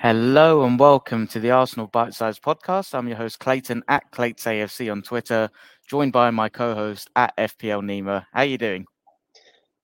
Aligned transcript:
Hello 0.00 0.62
and 0.62 0.78
welcome 0.78 1.26
to 1.26 1.40
the 1.40 1.50
Arsenal 1.50 1.88
Bite 1.88 2.14
Size 2.14 2.38
Podcast. 2.38 2.94
I'm 2.94 3.08
your 3.08 3.16
host 3.16 3.40
Clayton 3.40 3.82
at 3.88 4.08
Clayton 4.12 4.52
AFC 4.52 4.92
on 4.92 5.02
Twitter, 5.02 5.50
joined 5.88 6.12
by 6.12 6.30
my 6.30 6.48
co-host 6.48 7.10
at 7.16 7.36
FPL 7.36 7.82
Nima. 7.82 8.24
How 8.32 8.42
are 8.42 8.44
you 8.44 8.58
doing? 8.58 8.86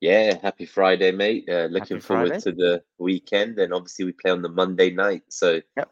Yeah, 0.00 0.38
happy 0.40 0.66
Friday, 0.66 1.10
mate. 1.10 1.48
Uh, 1.48 1.64
looking 1.64 1.96
happy 1.96 1.98
forward 1.98 2.28
Friday. 2.28 2.42
to 2.42 2.52
the 2.52 2.82
weekend, 2.98 3.58
and 3.58 3.74
obviously 3.74 4.04
we 4.04 4.12
play 4.12 4.30
on 4.30 4.40
the 4.40 4.48
Monday 4.48 4.92
night, 4.92 5.24
so 5.30 5.60
yep. 5.76 5.90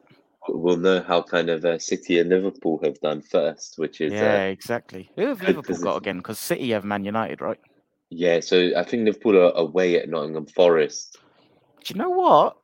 we'll 0.48 0.77
know 0.77 1.02
how 1.02 1.20
kind 1.20 1.50
of 1.50 1.64
uh, 1.64 1.80
City 1.80 2.20
and 2.20 2.30
Liverpool 2.30 2.79
have 2.84 3.00
done 3.00 3.23
first, 3.23 3.77
which 3.77 4.00
is 4.00 4.12
yeah, 4.12 4.45
uh, 4.45 4.45
exactly. 4.45 5.11
Who 5.16 5.27
have 5.27 5.43
Liverpool 5.43 5.79
got 5.79 5.96
again? 5.96 6.18
Because 6.18 6.39
City 6.39 6.70
have 6.70 6.84
Man 6.84 7.04
United, 7.04 7.41
right? 7.41 7.59
Yeah, 8.09 8.39
so 8.39 8.70
I 8.77 8.84
think 8.84 9.04
Liverpool 9.04 9.36
are 9.36 9.52
away 9.57 9.98
at 9.98 10.09
Nottingham 10.09 10.46
Forest. 10.46 11.18
Do 11.82 11.93
you 11.93 11.98
know 11.98 12.11
what? 12.11 12.57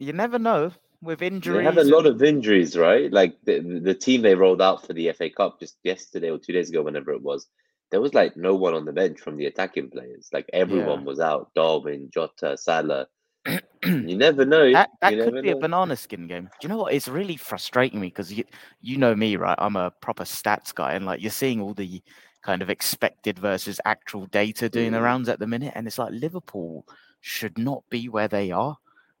You 0.00 0.12
never 0.12 0.40
know 0.40 0.72
with 1.04 1.22
injuries. 1.22 1.58
They 1.58 1.64
have 1.64 1.78
a 1.78 1.84
lot 1.84 2.06
of 2.06 2.22
injuries, 2.22 2.76
right? 2.76 3.12
Like 3.12 3.36
the, 3.44 3.60
the 3.60 3.94
team 3.94 4.22
they 4.22 4.34
rolled 4.34 4.62
out 4.62 4.86
for 4.86 4.92
the 4.92 5.12
FA 5.12 5.30
Cup 5.30 5.60
just 5.60 5.76
yesterday 5.84 6.30
or 6.30 6.38
two 6.38 6.52
days 6.52 6.70
ago, 6.70 6.82
whenever 6.82 7.12
it 7.12 7.22
was, 7.22 7.46
there 7.90 8.00
was 8.00 8.14
like 8.14 8.36
no 8.36 8.54
one 8.54 8.74
on 8.74 8.84
the 8.84 8.92
bench 8.92 9.20
from 9.20 9.36
the 9.36 9.46
attacking 9.46 9.90
players. 9.90 10.28
Like 10.32 10.48
everyone 10.52 11.00
yeah. 11.00 11.06
was 11.06 11.20
out. 11.20 11.50
Darwin, 11.54 12.10
Jota, 12.12 12.56
Salah. 12.56 13.06
you 13.84 14.16
never 14.16 14.44
know. 14.44 14.72
That, 14.72 14.90
that 15.00 15.14
could 15.14 15.42
be 15.42 15.50
know. 15.50 15.58
a 15.58 15.60
banana 15.60 15.96
skin 15.96 16.26
game. 16.26 16.44
Do 16.44 16.50
you 16.62 16.68
know 16.70 16.78
what? 16.78 16.94
It's 16.94 17.08
really 17.08 17.36
frustrating 17.36 18.00
me 18.00 18.08
because 18.08 18.32
you 18.32 18.44
you 18.80 18.96
know 18.96 19.14
me, 19.14 19.36
right? 19.36 19.58
I'm 19.58 19.76
a 19.76 19.90
proper 19.90 20.24
stats 20.24 20.74
guy, 20.74 20.94
and 20.94 21.04
like 21.04 21.20
you're 21.20 21.30
seeing 21.30 21.60
all 21.60 21.74
the 21.74 22.02
kind 22.42 22.62
of 22.62 22.70
expected 22.70 23.38
versus 23.38 23.80
actual 23.84 24.26
data 24.26 24.68
doing 24.68 24.90
mm. 24.90 24.94
the 24.94 25.02
rounds 25.02 25.28
at 25.28 25.38
the 25.38 25.46
minute, 25.46 25.72
and 25.74 25.86
it's 25.86 25.98
like 25.98 26.12
Liverpool 26.12 26.86
should 27.20 27.58
not 27.58 27.82
be 27.90 28.08
where 28.08 28.28
they 28.28 28.50
are. 28.50 28.76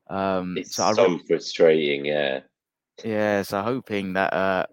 Um, 0.08 0.56
it's 0.58 0.76
so, 0.76 0.92
so 0.92 1.18
frustrating, 1.26 2.04
yeah. 2.04 2.40
Yeah, 3.04 3.42
so 3.42 3.62
hoping 3.62 4.12
that 4.12 4.32
uh, 4.32 4.66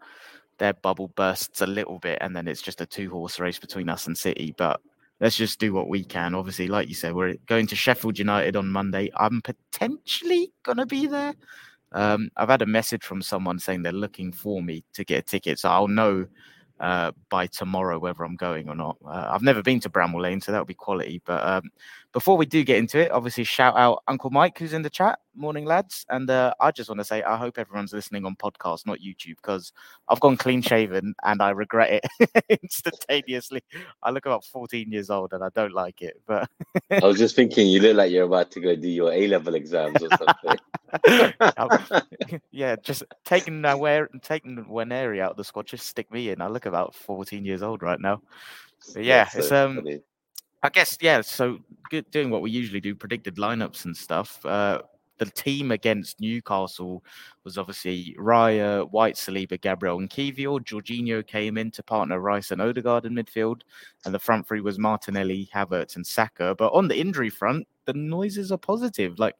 their 0.58 0.74
bubble 0.74 1.08
bursts 1.10 1.62
a 1.62 1.68
little 1.68 2.00
bit, 2.00 2.20
and 2.22 2.36
then 2.36 2.48
it's 2.48 2.62
just 2.62 2.82
a 2.82 2.86
two-horse 2.86 3.40
race 3.40 3.60
between 3.60 3.90
us 3.90 4.08
and 4.08 4.18
City. 4.18 4.54
But 4.58 4.80
let's 5.20 5.36
just 5.36 5.60
do 5.60 5.74
what 5.74 5.88
we 5.88 6.04
can. 6.04 6.36
Obviously, 6.36 6.68
like 6.68 6.88
you 6.88 6.96
said, 6.96 7.14
we're 7.14 7.36
going 7.48 7.68
to 7.68 7.76
Sheffield 7.76 8.20
United 8.20 8.56
on 8.56 8.70
Monday. 8.70 9.10
I'm 9.18 9.42
potentially 9.42 10.52
gonna 10.64 10.86
be 10.86 11.08
there. 11.08 11.34
Um, 11.94 12.30
I've 12.38 12.50
had 12.50 12.62
a 12.62 12.68
message 12.68 13.04
from 13.04 13.22
someone 13.22 13.60
saying 13.60 13.82
they're 13.82 13.92
looking 13.92 14.32
for 14.32 14.62
me 14.62 14.84
to 14.94 15.04
get 15.04 15.20
a 15.20 15.24
ticket, 15.24 15.60
so 15.60 15.70
I'll 15.70 15.88
know 15.88 16.28
uh, 16.82 17.12
by 17.30 17.46
tomorrow 17.46 18.00
whether 18.00 18.24
I'm 18.24 18.36
going 18.36 18.68
or 18.68 18.76
not. 18.76 18.98
Uh, 19.06 19.28
I've 19.30 19.44
never 19.44 19.62
been 19.62 19.80
to 19.82 19.90
Bramall 19.90 20.20
Lane, 20.20 20.42
so 20.42 20.52
that 20.52 20.58
would 20.58 20.68
be 20.68 20.74
quality. 20.74 21.22
But 21.24 21.46
um, 21.46 21.70
before 22.12 22.38
we 22.38 22.48
do 22.48 22.64
get 22.64 22.78
into 22.78 23.00
it, 23.00 23.12
obviously 23.12 23.44
shout 23.44 23.78
out 23.78 24.02
Uncle 24.08 24.32
Mike 24.32 24.58
who's 24.58 24.74
in 24.74 24.82
the 24.82 24.90
chat. 24.90 25.20
Morning, 25.36 25.64
lads. 25.64 26.06
And 26.10 26.30
uh, 26.30 26.56
I 26.60 26.72
just 26.72 26.90
want 26.90 27.00
to 27.00 27.06
say 27.06 27.22
I 27.22 27.38
hope 27.38 27.60
everyone's 27.60 27.94
listening 27.94 28.26
on 28.26 28.36
podcast, 28.36 28.88
not 28.88 29.00
YouTube, 29.00 29.36
because 29.36 29.72
I've 30.10 30.20
gone 30.20 30.38
clean 30.38 30.64
shaven 30.64 31.14
and 31.24 31.42
I 31.42 31.52
regret 31.52 32.04
it 32.20 32.44
instantaneously. 32.64 33.64
I 34.02 34.10
look 34.10 34.26
about 34.26 34.44
14 34.44 34.92
years 34.92 35.12
old 35.12 35.34
and 35.34 35.44
I 35.44 35.50
don't 35.54 35.74
like 35.74 36.02
it. 36.02 36.20
But 36.26 36.50
I 36.90 37.06
was 37.06 37.20
just 37.20 37.36
thinking, 37.36 37.68
you 37.68 37.80
look 37.80 37.96
like 37.96 38.12
you're 38.12 38.26
about 38.26 38.50
to 38.52 38.60
go 38.60 38.76
do 38.76 38.90
your 38.90 39.14
A 39.14 39.28
level 39.28 39.54
exams 39.54 40.02
or 40.02 40.10
something. 40.18 40.58
yeah, 42.52 42.76
just 42.78 43.04
taking 43.26 43.62
where 43.62 44.08
taking 44.22 44.58
Nwaneri 44.58 45.20
out 45.20 45.32
of 45.32 45.38
the 45.38 45.44
squad, 45.44 45.68
just 45.68 45.88
stick 45.88 46.12
me 46.12 46.30
in. 46.30 46.42
I 46.42 46.48
look 46.48 46.66
about 46.66 46.96
14 46.96 47.46
years 47.46 47.62
old 47.62 47.82
right 47.82 48.00
now. 48.00 48.22
But 48.94 49.04
yeah, 49.04 49.26
That's 49.26 49.36
it's 49.36 49.50
so 49.50 49.66
um 49.66 49.76
funny. 49.78 50.02
I 50.64 50.70
guess 50.70 50.98
yeah. 51.02 51.22
So 51.22 51.60
good, 51.90 52.10
doing 52.12 52.30
what 52.30 52.42
we 52.42 52.52
usually 52.52 52.82
do, 52.82 52.96
predicted 52.96 53.36
lineups 53.38 53.86
and 53.86 53.96
stuff. 53.96 54.46
Uh, 54.46 54.82
the 55.22 55.26
team 55.26 55.70
against 55.70 56.20
Newcastle 56.20 57.04
was 57.44 57.56
obviously 57.60 58.16
Raya, 58.20 58.90
White, 58.90 59.14
Saliba, 59.14 59.62
Gabriel, 59.62 60.00
and 60.00 60.10
Kiwior. 60.10 60.60
Jorginho 60.60 61.26
came 61.26 61.60
in 61.60 61.70
to 61.72 61.84
partner 61.84 62.20
Rice 62.20 62.50
and 62.50 62.60
Odegaard 62.60 63.06
in 63.06 63.14
midfield, 63.14 63.62
and 64.04 64.16
the 64.16 64.20
front 64.20 64.48
three 64.48 64.62
was 64.62 64.80
Martinelli, 64.80 65.48
Havertz, 65.54 65.96
and 65.96 66.06
Saka. 66.06 66.56
But 66.58 66.74
on 66.74 66.88
the 66.88 67.00
injury 67.00 67.30
front, 67.30 67.68
the 67.86 67.94
noises 67.94 68.52
are 68.52 68.58
positive. 68.58 69.20
Like 69.20 69.36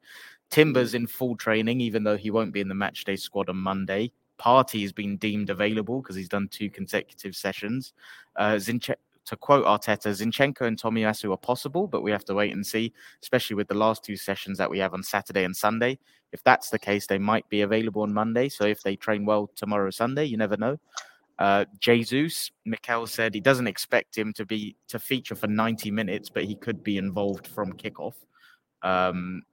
Timber's 0.52 0.94
in 0.94 1.08
full 1.08 1.36
training, 1.36 1.82
even 1.82 2.04
though 2.04 2.18
he 2.18 2.30
won't 2.30 2.54
be 2.54 2.62
in 2.62 2.68
the 2.68 2.76
matchday 2.76 3.20
squad 3.20 3.50
on 3.50 3.58
Monday. 3.58 4.12
Partey 4.40 4.82
has 4.82 4.92
been 4.92 5.18
deemed 5.18 5.50
available 5.50 6.02
because 6.02 6.16
he's 6.16 6.30
done 6.30 6.48
two 6.50 6.70
consecutive 6.70 7.36
sessions. 7.36 7.94
Uh, 8.36 8.54
Zinche- 8.54 8.96
to 9.26 9.36
quote 9.36 9.66
Arteta, 9.66 10.10
Zinchenko 10.10 10.62
and 10.62 10.82
Tomiyasu 10.82 11.32
are 11.32 11.38
possible, 11.38 11.88
but 11.88 12.02
we 12.02 12.12
have 12.12 12.26
to 12.26 12.34
wait 12.34 12.52
and 12.52 12.66
see, 12.66 12.92
especially 13.22 13.56
with 13.56 13.68
the 13.68 13.76
last 13.76 14.04
two 14.04 14.18
sessions 14.18 14.58
that 14.58 14.70
we 14.70 14.80
have 14.80 14.94
on 14.94 15.04
Saturday 15.04 15.44
and 15.44 15.56
Sunday. 15.56 15.98
If 16.32 16.44
that's 16.44 16.70
the 16.70 16.80
case, 16.80 17.08
they 17.08 17.20
might 17.20 17.48
be 17.50 17.62
available 17.62 18.02
on 18.02 18.14
Monday. 18.14 18.50
So 18.50 18.66
if 18.66 18.82
they 18.82 18.96
train 18.96 19.26
well 19.26 19.50
tomorrow, 19.56 19.92
Sunday, 19.92 20.26
you 20.26 20.38
never 20.38 20.58
know. 20.58 20.78
Uh, 21.38 21.66
Jesus, 21.80 22.52
Mikel 22.66 23.08
said 23.08 23.34
he 23.34 23.40
doesn't 23.40 23.68
expect 23.68 24.18
him 24.18 24.34
to 24.34 24.46
be 24.46 24.76
to 24.88 25.00
feature 25.00 25.36
for 25.36 25.48
90 25.48 25.92
minutes, 25.92 26.30
but 26.30 26.44
he 26.44 26.56
could 26.56 26.84
be 26.84 26.98
involved 26.98 27.48
from 27.48 27.74
kickoff. 27.74 28.16
Um, 28.84 29.44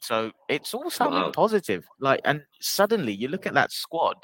so 0.00 0.32
it's 0.48 0.74
all 0.74 0.90
sounding 0.90 1.22
wow. 1.22 1.32
positive. 1.32 1.86
Like, 2.00 2.20
and 2.24 2.42
suddenly 2.60 3.12
you 3.12 3.28
look 3.28 3.46
at 3.46 3.54
that 3.54 3.72
squad, 3.72 4.16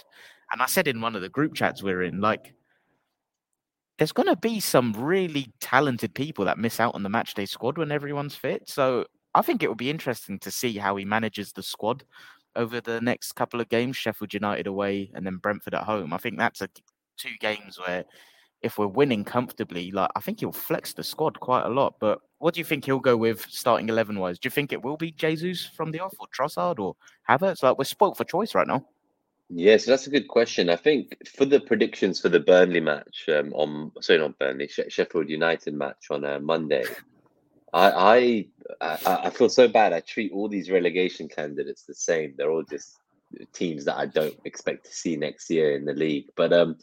and 0.53 0.63
I 0.63 0.67
said 0.67 0.89
in 0.89 1.01
one 1.01 1.17
of 1.17 1.23
the 1.23 1.29
group 1.29 1.55
chats 1.55 1.83
we're 1.83 2.03
in, 2.03 2.21
like, 2.21 2.55
there's 3.99 4.13
going 4.13 4.29
to 4.29 4.37
be 4.37 4.61
some 4.61 4.93
really 4.93 5.53
talented 5.61 6.15
people 6.15 6.45
that 6.45 6.59
miss 6.59 6.81
out 6.81 6.95
on 6.95 7.03
the 7.03 7.09
matchday 7.09 7.49
squad 7.49 7.79
when 7.79 7.91
everyone's 7.91 8.35
fit. 8.35 8.69
So 8.69 9.07
I 9.35 9.43
think 9.43 9.63
it 9.63 9.69
will 9.69 9.75
be 9.75 9.91
interesting 9.91 10.39
to 10.41 10.51
see 10.51 10.77
how 10.77 10.97
he 10.97 11.05
manages 11.05 11.53
the 11.53 11.63
squad 11.63 12.05
over 12.57 12.81
the 12.81 13.01
next 13.01 13.33
couple 13.33 13.61
of 13.61 13.69
games. 13.69 13.97
Sheffield 13.97 14.35
United 14.35 14.67
away 14.67 15.11
and 15.15 15.25
then 15.25 15.39
Brentford 15.39 15.75
at 15.75 15.85
home. 15.85 16.13
I 16.13 16.19
think 16.19 16.39
that's 16.39 16.61
a 16.61 16.69
two 17.17 17.37
games 17.41 17.79
where 17.79 18.05
if 18.67 18.77
we're 18.77 18.87
winning 18.87 19.25
comfortably, 19.25 19.91
like 19.91 20.11
I 20.15 20.21
think 20.21 20.41
he'll 20.41 20.53
flex 20.53 20.93
the 20.93 21.03
squad 21.03 21.41
quite 21.41 21.65
a 21.65 21.71
lot. 21.71 21.95
But 21.99 22.21
what 22.39 22.55
do 22.55 22.61
you 22.61 22.65
think 22.65 22.85
he'll 22.85 23.01
go 23.01 23.17
with 23.17 23.47
starting 23.49 23.89
eleven 23.89 24.19
wise? 24.19 24.39
Do 24.39 24.47
you 24.47 24.51
think 24.51 24.73
it 24.73 24.83
will 24.83 24.99
be 24.99 25.13
Jesus 25.13 25.65
from 25.65 25.91
the 25.91 26.01
off 26.01 26.15
or 26.19 26.27
Trossard 26.37 26.79
or 26.79 26.97
Havertz? 27.29 27.63
Like 27.63 27.79
we're 27.79 27.85
spoilt 27.85 28.17
for 28.17 28.25
choice 28.25 28.55
right 28.55 28.67
now. 28.67 28.85
Yeah, 29.49 29.77
so 29.77 29.93
that's 29.93 30.09
a 30.09 30.11
good 30.11 30.29
question. 30.29 30.69
I 30.69 30.77
think 30.77 31.17
for 31.37 31.45
the 31.45 31.61
predictions 31.61 32.21
for 32.21 32.29
the 32.29 32.41
Burnley 32.41 32.81
match 32.81 33.29
um, 33.29 33.53
on 33.55 33.93
sorry 34.01 34.19
not 34.19 34.39
Burnley 34.39 34.69
Sheffield 34.69 35.31
United 35.31 35.73
match 35.73 36.07
on 36.11 36.25
uh, 36.25 36.41
Monday, 36.41 36.85
I, 37.73 38.47
I 38.81 38.99
I 39.07 39.31
feel 39.31 39.49
so 39.49 39.69
bad. 39.69 39.93
I 39.93 40.01
treat 40.01 40.33
all 40.33 40.49
these 40.49 40.71
relegation 40.71 41.29
candidates 41.29 41.85
the 41.85 41.95
same. 41.95 42.35
They're 42.37 42.51
all 42.51 42.65
just 42.65 42.99
teams 43.53 43.85
that 43.85 43.97
I 43.97 44.07
don't 44.07 44.39
expect 44.45 44.87
to 44.87 44.93
see 44.93 45.17
next 45.17 45.51
year 45.51 45.77
in 45.77 45.85
the 45.85 45.95
league. 45.95 46.27
But 46.37 46.53
um, 46.53 46.77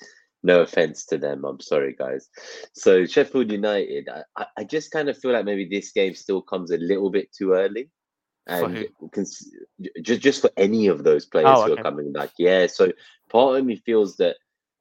no 0.44 0.62
offense 0.62 1.06
to 1.06 1.18
them. 1.18 1.46
I'm 1.46 1.60
sorry, 1.60 1.96
guys. 1.98 2.30
So 2.74 3.06
Sheffield 3.06 3.52
United, 3.52 4.10
I, 4.38 4.46
I 4.58 4.64
just 4.64 4.92
kind 4.92 5.10
of 5.10 5.18
feel 5.18 5.32
like 5.32 5.46
maybe 5.46 5.68
this 5.68 5.92
game 5.92 6.16
still 6.16 6.42
comes 6.42 6.72
a 6.72 6.78
little 6.78 7.10
bit 7.10 7.34
too 7.34 7.54
early 7.54 7.90
and 8.48 8.88
just 9.22 9.50
just 10.02 10.42
for 10.42 10.52
any 10.58 10.88
of 10.88 11.04
those 11.04 11.26
players 11.26 11.48
oh, 11.50 11.64
okay. 11.64 11.72
who 11.72 11.78
are 11.78 11.84
coming 11.84 12.12
back. 12.12 12.32
Yeah, 12.38 12.68
so 12.68 12.92
part 13.30 13.60
of 13.60 13.66
me 13.66 13.78
feels 13.86 14.18
that 14.18 14.36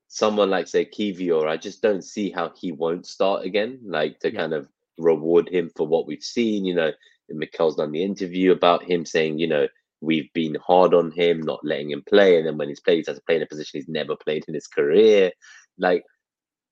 someone 0.08 0.50
like 0.50 0.66
say 0.66 0.84
Kiwior, 0.84 1.48
I 1.48 1.56
just 1.56 1.80
don't 1.80 2.02
see 2.02 2.30
how 2.30 2.52
he 2.56 2.72
won't 2.72 3.06
start 3.06 3.44
again. 3.44 3.80
Like 3.84 4.18
to 4.20 4.32
yeah. 4.32 4.40
kind 4.40 4.52
of 4.52 4.68
reward 4.98 5.48
him 5.48 5.70
for 5.76 5.86
what 5.86 6.06
we've 6.06 6.22
seen. 6.22 6.64
You 6.64 6.74
know, 6.74 6.92
Mikel's 7.28 7.76
done 7.76 7.92
the 7.92 8.02
interview 8.02 8.52
about 8.52 8.84
him 8.84 9.06
saying, 9.06 9.38
you 9.38 9.46
know, 9.46 9.68
we've 10.02 10.32
been 10.34 10.56
hard 10.56 10.92
on 10.92 11.10
him, 11.12 11.40
not 11.40 11.60
letting 11.64 11.90
him 11.90 12.02
play, 12.06 12.36
and 12.36 12.46
then 12.46 12.58
when 12.58 12.68
he's 12.68 12.80
played, 12.80 12.96
he 12.96 13.04
has 13.06 13.16
to 13.16 13.24
play 13.24 13.36
in 13.36 13.42
a 13.42 13.46
position 13.46 13.78
he's 13.78 13.88
never 13.88 14.16
played 14.16 14.44
in 14.48 14.54
his 14.54 14.66
career. 14.66 15.30
Like 15.78 16.04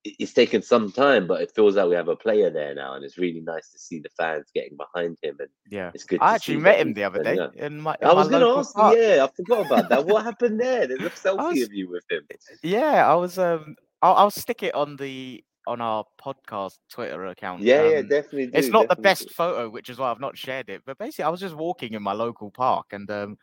it's 0.05 0.33
taken 0.33 0.63
some 0.63 0.91
time, 0.91 1.27
but 1.27 1.43
it 1.43 1.53
feels 1.55 1.77
like 1.77 1.89
we 1.89 1.95
have 1.95 2.09
a 2.09 2.17
player 2.17 2.51
there 2.51 2.75
now, 2.75 2.95
and 2.95 3.05
it's 3.05 3.19
really 3.19 3.41
nice 3.41 3.71
to 3.71 3.79
see 3.79 4.01
the 4.01 4.09
fans 4.17 4.47
getting 4.55 4.77
behind 4.77 5.19
him. 5.23 5.37
And 5.39 5.49
yeah, 5.71 5.91
it's 5.95 6.05
good. 6.05 6.21
I 6.21 6.35
actually 6.35 6.57
met 6.57 6.81
him 6.81 6.95
the 6.95 7.05
other 7.05 7.23
day 7.23 7.39
in 7.57 7.81
my. 7.81 7.97
In 8.01 8.09
I 8.09 8.13
was 8.15 8.29
going 8.29 8.43
to 8.43 8.59
ask. 8.59 8.75
Park. 8.75 8.97
Yeah, 8.99 9.25
I 9.25 9.29
forgot 9.35 9.67
about 9.67 9.89
that. 9.91 10.07
what 10.07 10.25
happened 10.25 10.61
there? 10.61 10.87
There's 10.87 11.01
a 11.01 11.11
selfie 11.11 11.53
was, 11.53 11.63
of 11.63 11.73
you 11.73 11.91
with 11.91 12.05
him. 12.11 12.27
Yeah, 12.63 13.11
I 13.11 13.15
was. 13.15 13.39
Um, 13.39 13.77
I'll, 14.03 14.15
I'll, 14.15 14.31
stick 14.31 14.63
it 14.63 14.75
on 14.75 14.97
the 14.97 15.45
on 15.67 15.81
our 15.81 16.05
podcast 16.23 16.79
Twitter 16.91 17.27
account. 17.27 17.63
Yeah, 17.63 17.83
um, 17.83 17.91
yeah, 17.91 18.03
definitely. 18.03 18.47
Do, 18.47 18.53
it's 18.55 18.69
not 18.69 18.83
definitely 18.83 18.97
the 18.97 19.03
best 19.03 19.29
do. 19.29 19.35
photo, 19.35 19.69
which 19.69 19.89
is 19.91 19.99
why 19.99 20.11
I've 20.11 20.21
not 20.21 20.37
shared 20.37 20.69
it. 20.69 20.83
But 20.85 20.99
basically, 20.99 21.25
I 21.25 21.29
was 21.29 21.41
just 21.41 21.55
walking 21.55 21.95
in 21.95 22.03
my 22.03 22.13
local 22.13 22.51
park, 22.51 22.87
and 22.93 23.11
um, 23.11 23.39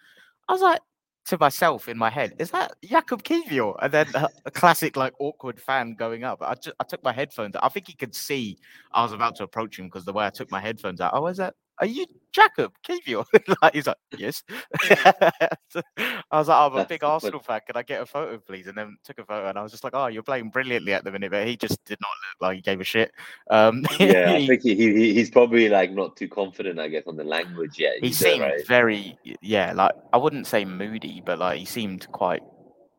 I 0.47 0.53
was 0.53 0.61
like, 0.61 0.81
to 1.27 1.37
myself 1.37 1.89
in 1.89 1.97
my 1.97 2.09
head, 2.09 2.33
is 2.39 2.51
that 2.51 2.73
Jakub 2.85 3.21
Kiwior? 3.21 3.75
And 3.81 3.93
then 3.93 4.07
a, 4.15 4.29
a, 4.45 4.51
classic 4.51 4.95
like 4.95 5.13
awkward 5.19 5.59
fan 5.59 5.93
going 5.93 6.23
up. 6.23 6.41
I, 6.41 6.55
just, 6.55 6.75
I 6.79 6.85
took 6.85 7.03
my 7.03 7.11
headphones. 7.11 7.55
Out. 7.55 7.65
I 7.65 7.69
think 7.69 7.87
he 7.87 7.93
could 7.93 8.15
see 8.15 8.57
I 8.93 9.03
was 9.03 9.11
about 9.11 9.35
to 9.37 9.43
approach 9.43 9.77
him 9.77 9.87
because 9.87 10.05
the 10.05 10.13
way 10.13 10.25
I 10.25 10.29
took 10.29 10.49
my 10.51 10.61
headphones 10.61 11.01
out. 11.01 11.11
Oh, 11.13 11.27
is 11.27 11.37
that 11.37 11.55
are 11.79 11.85
you 11.85 12.05
Jakub 12.35 12.71
Kiwior? 12.87 13.25
like, 13.61 13.73
he's 13.73 13.87
like, 13.87 13.97
yes. 14.17 14.43
I 14.89 15.49
was 16.31 16.47
like, 16.47 16.57
oh, 16.57 16.69
I'm 16.71 16.77
a 16.77 16.85
big 16.85 17.03
Arsenal 17.03 17.39
fan. 17.39 17.61
Can 17.65 17.77
I 17.77 17.83
get 17.83 18.01
a 18.01 18.05
photo, 18.05 18.37
please? 18.37 18.67
And 18.67 18.77
then 18.77 18.97
took 19.03 19.19
a 19.19 19.25
photo, 19.25 19.49
and 19.49 19.57
I 19.57 19.63
was 19.63 19.71
just 19.71 19.83
like, 19.83 19.93
oh, 19.95 20.07
you're 20.07 20.23
playing 20.23 20.49
brilliantly 20.49 20.93
at 20.93 21.03
the 21.03 21.11
minute, 21.11 21.31
but 21.31 21.47
he 21.47 21.57
just 21.57 21.83
did 21.85 21.99
not 22.01 22.09
look 22.09 22.47
like 22.47 22.55
he 22.57 22.61
gave 22.61 22.81
a 22.81 22.83
shit. 22.83 23.11
Um, 23.49 23.85
yeah, 23.99 24.33
I 24.33 24.47
think 24.47 24.61
he, 24.61 24.75
he, 24.75 25.13
he's 25.13 25.29
probably 25.29 25.69
like 25.69 25.91
not 25.91 26.15
too 26.15 26.27
confident, 26.27 26.79
I 26.79 26.87
guess, 26.87 27.03
on 27.07 27.15
the 27.15 27.23
language 27.23 27.79
yet. 27.79 27.95
He 28.01 28.11
seemed 28.11 28.41
right? 28.41 28.65
very, 28.67 29.17
yeah, 29.41 29.73
like 29.73 29.93
I 30.13 30.17
wouldn't 30.17 30.47
say 30.47 30.65
moody, 30.65 31.21
but 31.25 31.39
like 31.39 31.59
he 31.59 31.65
seemed 31.65 32.11
quite 32.11 32.43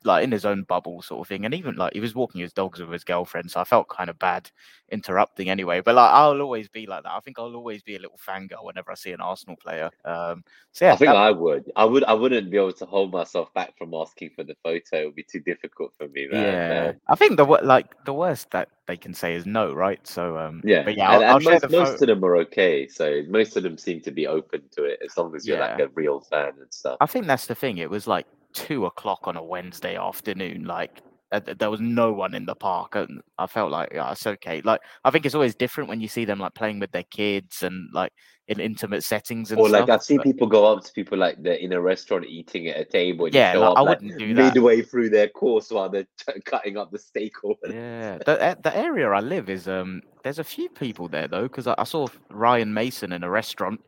like 0.05 0.25
in 0.25 0.33
his 0.33 0.45
own 0.45 0.62
bubble 0.62 1.03
sort 1.03 1.21
of 1.21 1.29
thing. 1.29 1.45
And 1.45 1.55
even 1.55 1.77
like 1.77 1.93
he 1.93 2.00
was 2.00 2.15
walking 2.15 2.41
his 2.41 2.53
dogs 2.53 2.81
with 2.81 2.91
his 2.91 3.05
girlfriend, 3.05 3.50
so 3.50 3.61
I 3.61 3.65
felt 3.65 3.89
kind 3.89 4.11
of 4.11 4.19
bad 4.19 4.50
interrupting 4.91 5.50
anyway. 5.50 5.81
But 5.81 5.97
like 5.97 6.11
I'll 6.11 6.41
always 6.41 6.69
be 6.69 6.87
like 6.87 7.03
that. 7.03 7.12
I 7.12 7.21
think 7.21 7.39
I'll 7.39 7.55
always 7.55 7.83
be 7.83 7.97
a 7.97 7.99
little 7.99 8.19
fangirl 8.19 8.65
whenever 8.65 8.91
I 8.91 8.95
see 8.95 9.12
an 9.12 9.21
Arsenal 9.21 9.56
player. 9.56 9.91
Um, 10.05 10.45
so 10.73 10.87
yeah, 10.87 10.93
I 10.93 10.97
think 10.97 11.09
that... 11.09 11.17
I 11.17 11.31
would. 11.31 11.71
I 11.77 11.85
would. 11.85 12.05
I 12.05 12.15
wouldn't 12.15 12.50
be 12.50 12.56
able 12.56 12.73
to 12.73 12.87
hold 12.87 13.12
myself 13.12 13.53
back 13.55 13.77
from 13.77 13.95
asking 13.95 14.31
for 14.37 14.45
the 14.45 14.56
photo. 14.62 15.03
It 15.03 15.05
would 15.06 15.15
be 15.15 15.25
too 15.25 15.41
difficult 15.41 15.93
for 15.97 16.09
me. 16.09 16.29
Man. 16.29 16.43
Yeah, 16.43 16.93
I 17.09 17.15
think 17.15 17.37
the 17.37 17.44
like 17.44 18.05
the 18.05 18.15
worst 18.15 18.51
that 18.53 18.69
they 18.87 18.97
can 18.97 19.12
say 19.12 19.35
is 19.35 19.44
no, 19.44 19.73
right? 19.73 20.05
So 20.06 20.39
um, 20.39 20.62
yeah, 20.65 20.83
but 20.83 20.97
yeah, 20.97 21.11
I'll, 21.11 21.15
and, 21.15 21.25
and 21.25 21.33
I'll 21.33 21.41
most, 21.41 21.62
the 21.62 21.69
most 21.69 22.03
of 22.03 22.06
them 22.09 22.25
are 22.25 22.37
okay. 22.39 22.89
So 22.89 23.23
most 23.29 23.56
of 23.56 23.62
them 23.62 23.77
seem 23.77 24.01
to 24.03 24.11
be 24.11 24.27
open 24.27 24.62
to 24.73 24.85
it 24.85 25.01
as 25.05 25.17
long 25.17 25.35
as 25.35 25.47
you're 25.47 25.59
yeah. 25.59 25.73
like 25.73 25.81
a 25.81 25.89
real 25.89 26.21
fan 26.21 26.53
and 26.61 26.73
stuff. 26.73 26.97
I 27.01 27.06
think 27.06 27.27
that's 27.27 27.47
the 27.47 27.55
thing. 27.55 27.79
It 27.79 27.91
was 27.91 28.06
like 28.06 28.27
two 28.58 28.87
o'clock 28.87 29.20
on 29.25 29.37
a 29.37 29.43
Wednesday 29.43 29.96
afternoon. 29.96 30.64
Like 30.64 31.02
uh, 31.31 31.40
there 31.58 31.70
was 31.70 31.81
no 31.81 32.12
one 32.12 32.34
in 32.34 32.46
the 32.46 32.55
park, 32.55 32.96
and 32.96 33.20
I 33.38 33.46
felt 33.46 33.70
like 33.70 33.90
yeah, 33.94 34.10
it's 34.12 34.26
okay. 34.26 34.60
Like 34.62 34.81
I 35.05 35.10
think 35.10 35.26
it's 35.26 35.34
always 35.34 35.55
different 35.55 35.88
when 35.88 36.00
you 36.00 36.08
see 36.08 36.25
them 36.25 36.40
like 36.40 36.55
playing 36.55 36.81
with 36.81 36.90
their 36.90 37.05
kids 37.05 37.62
and 37.62 37.88
like 37.93 38.12
in 38.49 38.60
intimate 38.60 39.05
settings 39.05 39.50
and 39.50 39.60
or 39.60 39.69
like 39.69 39.90
I've 39.90 40.02
seen 40.02 40.16
but... 40.16 40.25
people 40.25 40.46
go 40.46 40.72
up 40.72 40.82
to 40.82 40.93
people 40.93 41.19
like 41.19 41.37
they're 41.43 41.55
in 41.55 41.75
a 41.75 41.81
restaurant 41.81 42.25
eating 42.26 42.69
at 42.69 42.78
a 42.78 42.84
table. 42.84 43.28
Yeah, 43.28 43.55
like, 43.56 43.70
up, 43.70 43.76
I 43.76 43.82
wouldn't 43.82 44.10
like, 44.10 44.19
do 44.19 44.34
that 44.34 44.55
midway 44.55 44.82
through 44.82 45.10
their 45.10 45.28
course 45.28 45.70
while 45.70 45.90
they're 45.90 46.06
t- 46.19 46.40
cutting 46.44 46.78
up 46.78 46.90
the 46.90 46.99
steak. 46.99 47.34
Or 47.44 47.56
yeah, 47.69 48.19
the 48.19 48.58
the 48.62 48.76
area 48.76 49.08
I 49.08 49.20
live 49.20 49.49
is 49.49 49.69
um. 49.69 50.02
There's 50.25 50.38
a 50.40 50.44
few 50.44 50.69
people 50.69 51.08
there 51.08 51.28
though 51.28 51.44
because 51.44 51.66
I, 51.66 51.75
I 51.78 51.84
saw 51.84 52.06
Ryan 52.31 52.75
Mason 52.75 53.12
in 53.12 53.22
a 53.22 53.31
restaurant, 53.31 53.81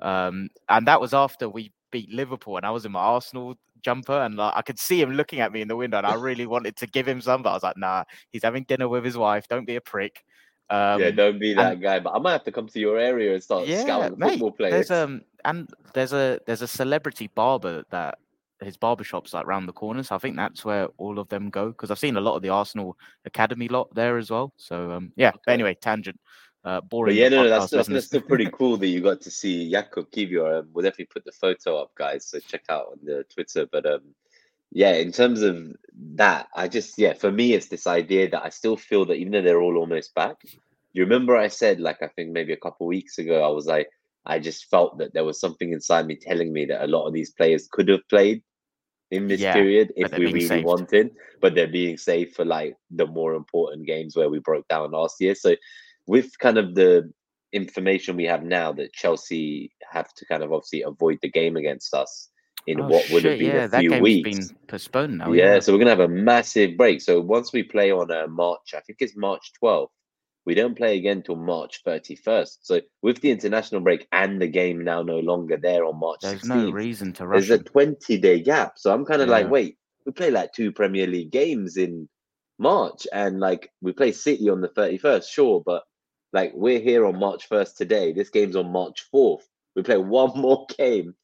um, 0.00 0.48
and 0.68 0.86
that 0.86 1.00
was 1.00 1.12
after 1.12 1.48
we 1.48 1.72
beat 1.90 2.10
Liverpool, 2.10 2.56
and 2.56 2.66
I 2.66 2.70
was 2.70 2.84
in 2.84 2.92
my 2.92 3.00
Arsenal 3.00 3.56
jumper, 3.84 4.20
and 4.20 4.36
like 4.36 4.54
I 4.56 4.62
could 4.62 4.78
see 4.78 5.00
him 5.00 5.12
looking 5.12 5.40
at 5.40 5.52
me 5.52 5.60
in 5.60 5.68
the 5.68 5.76
window, 5.76 5.98
and 5.98 6.06
I 6.06 6.14
really 6.14 6.46
wanted 6.46 6.76
to 6.76 6.86
give 6.86 7.06
him 7.06 7.20
some, 7.20 7.42
but 7.42 7.50
I 7.50 7.54
was 7.54 7.62
like, 7.62 7.76
nah, 7.76 8.04
he's 8.30 8.42
having 8.42 8.64
dinner 8.64 8.88
with 8.88 9.04
his 9.04 9.16
wife. 9.16 9.46
Don't 9.48 9.66
be 9.66 9.76
a 9.76 9.80
prick. 9.80 10.24
Um, 10.70 11.00
yeah, 11.00 11.10
don't 11.10 11.38
be 11.38 11.54
that 11.54 11.74
and, 11.74 11.82
guy. 11.82 12.00
But 12.00 12.14
I 12.14 12.18
might 12.18 12.32
have 12.32 12.44
to 12.44 12.52
come 12.52 12.66
to 12.68 12.80
your 12.80 12.98
area 12.98 13.34
and 13.34 13.42
start 13.42 13.66
yeah, 13.66 13.82
scouting 13.82 14.18
mate, 14.18 14.30
football 14.30 14.52
players. 14.52 14.88
There's 14.88 14.90
um 14.90 15.22
and 15.44 15.68
there's 15.92 16.12
a 16.12 16.40
there's 16.46 16.62
a 16.62 16.66
celebrity 16.66 17.30
barber 17.34 17.84
that 17.90 18.18
his 18.60 18.76
barbershop's 18.76 19.34
like 19.34 19.46
round 19.46 19.68
the 19.68 19.72
corner. 19.72 20.02
So 20.02 20.14
I 20.14 20.18
think 20.18 20.36
that's 20.36 20.64
where 20.64 20.88
all 20.96 21.18
of 21.18 21.28
them 21.28 21.50
go 21.50 21.68
because 21.68 21.90
I've 21.90 21.98
seen 21.98 22.16
a 22.16 22.20
lot 22.20 22.36
of 22.36 22.42
the 22.42 22.48
Arsenal 22.48 22.96
academy 23.26 23.68
lot 23.68 23.94
there 23.94 24.16
as 24.16 24.30
well. 24.30 24.54
So 24.56 24.90
um 24.90 25.12
yeah. 25.16 25.28
Okay. 25.28 25.38
But 25.46 25.52
anyway, 25.52 25.76
tangent. 25.80 26.18
Uh, 26.64 26.80
boring. 26.80 27.10
But 27.10 27.20
yeah, 27.20 27.28
no, 27.28 27.42
no, 27.42 27.50
that's, 27.50 27.70
that's, 27.70 27.88
that's 27.88 28.06
still 28.06 28.22
pretty 28.22 28.48
cool 28.52 28.78
that 28.78 28.86
you 28.86 29.02
got 29.02 29.20
to 29.22 29.30
see 29.30 29.70
Jakub 29.70 30.10
Kiwior. 30.10 30.60
Um, 30.60 30.68
we'll 30.72 30.82
definitely 30.82 31.06
put 31.12 31.24
the 31.24 31.32
photo 31.32 31.76
up, 31.76 31.94
guys. 31.94 32.24
So 32.24 32.38
check 32.38 32.64
out 32.70 32.86
on 32.92 32.98
the 33.02 33.24
Twitter. 33.24 33.66
But 33.70 33.84
um, 33.84 34.00
yeah, 34.72 34.92
in 34.94 35.12
terms 35.12 35.42
of 35.42 35.74
that, 36.14 36.48
I 36.54 36.68
just 36.68 36.98
yeah, 36.98 37.12
for 37.12 37.30
me, 37.30 37.52
it's 37.52 37.68
this 37.68 37.86
idea 37.86 38.30
that 38.30 38.44
I 38.44 38.48
still 38.48 38.76
feel 38.78 39.04
that 39.06 39.16
even 39.16 39.32
though 39.32 39.42
they're 39.42 39.60
all 39.60 39.76
almost 39.76 40.14
back, 40.14 40.36
you 40.94 41.02
remember 41.02 41.36
I 41.36 41.48
said 41.48 41.80
like 41.80 42.02
I 42.02 42.08
think 42.08 42.30
maybe 42.30 42.54
a 42.54 42.58
couple 42.58 42.86
weeks 42.86 43.18
ago, 43.18 43.44
I 43.44 43.48
was 43.48 43.66
like, 43.66 43.90
I 44.24 44.38
just 44.38 44.70
felt 44.70 44.96
that 44.98 45.12
there 45.12 45.24
was 45.24 45.38
something 45.38 45.72
inside 45.72 46.06
me 46.06 46.16
telling 46.16 46.50
me 46.50 46.64
that 46.66 46.82
a 46.82 46.88
lot 46.88 47.06
of 47.06 47.12
these 47.12 47.30
players 47.30 47.68
could 47.70 47.88
have 47.88 48.08
played 48.08 48.42
in 49.10 49.28
this 49.28 49.40
yeah, 49.40 49.52
period 49.52 49.92
if 49.96 50.10
we 50.16 50.26
really 50.26 50.40
saved. 50.40 50.64
wanted, 50.64 51.10
but 51.42 51.54
they're 51.54 51.68
being 51.68 51.98
saved 51.98 52.34
for 52.34 52.46
like 52.46 52.74
the 52.90 53.06
more 53.06 53.34
important 53.34 53.86
games 53.86 54.16
where 54.16 54.30
we 54.30 54.38
broke 54.38 54.66
down 54.68 54.92
last 54.92 55.20
year. 55.20 55.34
So 55.34 55.54
with 56.06 56.38
kind 56.38 56.58
of 56.58 56.74
the 56.74 57.10
information 57.52 58.16
we 58.16 58.24
have 58.24 58.42
now 58.42 58.72
that 58.72 58.92
Chelsea 58.92 59.70
have 59.90 60.12
to 60.14 60.26
kind 60.26 60.42
of 60.42 60.52
obviously 60.52 60.82
avoid 60.82 61.18
the 61.22 61.30
game 61.30 61.56
against 61.56 61.94
us 61.94 62.30
in 62.66 62.80
oh, 62.80 62.88
what 62.88 63.08
would 63.10 63.24
have 63.24 63.38
been 63.38 63.54
yeah, 63.54 63.68
a 63.72 63.78
few 63.78 64.00
weeks. 64.00 64.48
Been 64.48 64.56
postponed 64.66 65.18
now. 65.18 65.32
Yeah, 65.32 65.54
yeah, 65.54 65.60
so 65.60 65.72
we're 65.72 65.78
gonna 65.78 65.90
have 65.90 66.00
a 66.00 66.08
massive 66.08 66.76
break. 66.76 67.00
So 67.00 67.20
once 67.20 67.52
we 67.52 67.62
play 67.62 67.90
on 67.90 68.10
uh, 68.10 68.26
March, 68.26 68.74
I 68.74 68.80
think 68.80 68.98
it's 69.00 69.16
March 69.16 69.52
12th. 69.62 69.88
We 70.46 70.54
don't 70.54 70.76
play 70.76 70.98
again 70.98 71.22
till 71.22 71.36
March 71.36 71.80
31st. 71.86 72.58
So 72.60 72.80
with 73.02 73.20
the 73.22 73.30
international 73.30 73.80
break 73.80 74.06
and 74.12 74.42
the 74.42 74.46
game 74.46 74.84
now 74.84 75.02
no 75.02 75.18
longer 75.20 75.56
there 75.56 75.86
on 75.86 75.98
March 75.98 76.20
there's 76.20 76.42
16th, 76.42 76.48
no 76.48 76.70
reason 76.70 77.12
to 77.14 77.26
rush. 77.26 77.48
There's 77.48 77.60
a 77.60 77.64
20 77.64 78.18
day 78.18 78.40
gap. 78.40 78.74
So 78.76 78.92
I'm 78.92 79.06
kind 79.06 79.22
of 79.22 79.28
yeah. 79.28 79.36
like, 79.36 79.50
wait, 79.50 79.78
we 80.04 80.12
play 80.12 80.30
like 80.30 80.52
two 80.52 80.70
Premier 80.70 81.06
League 81.06 81.30
games 81.30 81.78
in 81.78 82.08
March, 82.58 83.06
and 83.12 83.40
like 83.40 83.70
we 83.80 83.92
play 83.92 84.12
City 84.12 84.48
on 84.48 84.60
the 84.60 84.68
31st, 84.68 85.24
sure, 85.28 85.62
but 85.64 85.82
like 86.34 86.52
we're 86.54 86.80
here 86.80 87.06
on 87.06 87.18
March 87.18 87.48
1st 87.48 87.76
today. 87.76 88.12
This 88.12 88.28
game's 88.28 88.56
on 88.56 88.70
March 88.70 89.06
4th. 89.14 89.44
We 89.76 89.82
play 89.82 89.96
one 89.96 90.32
more 90.36 90.66
game. 90.76 91.14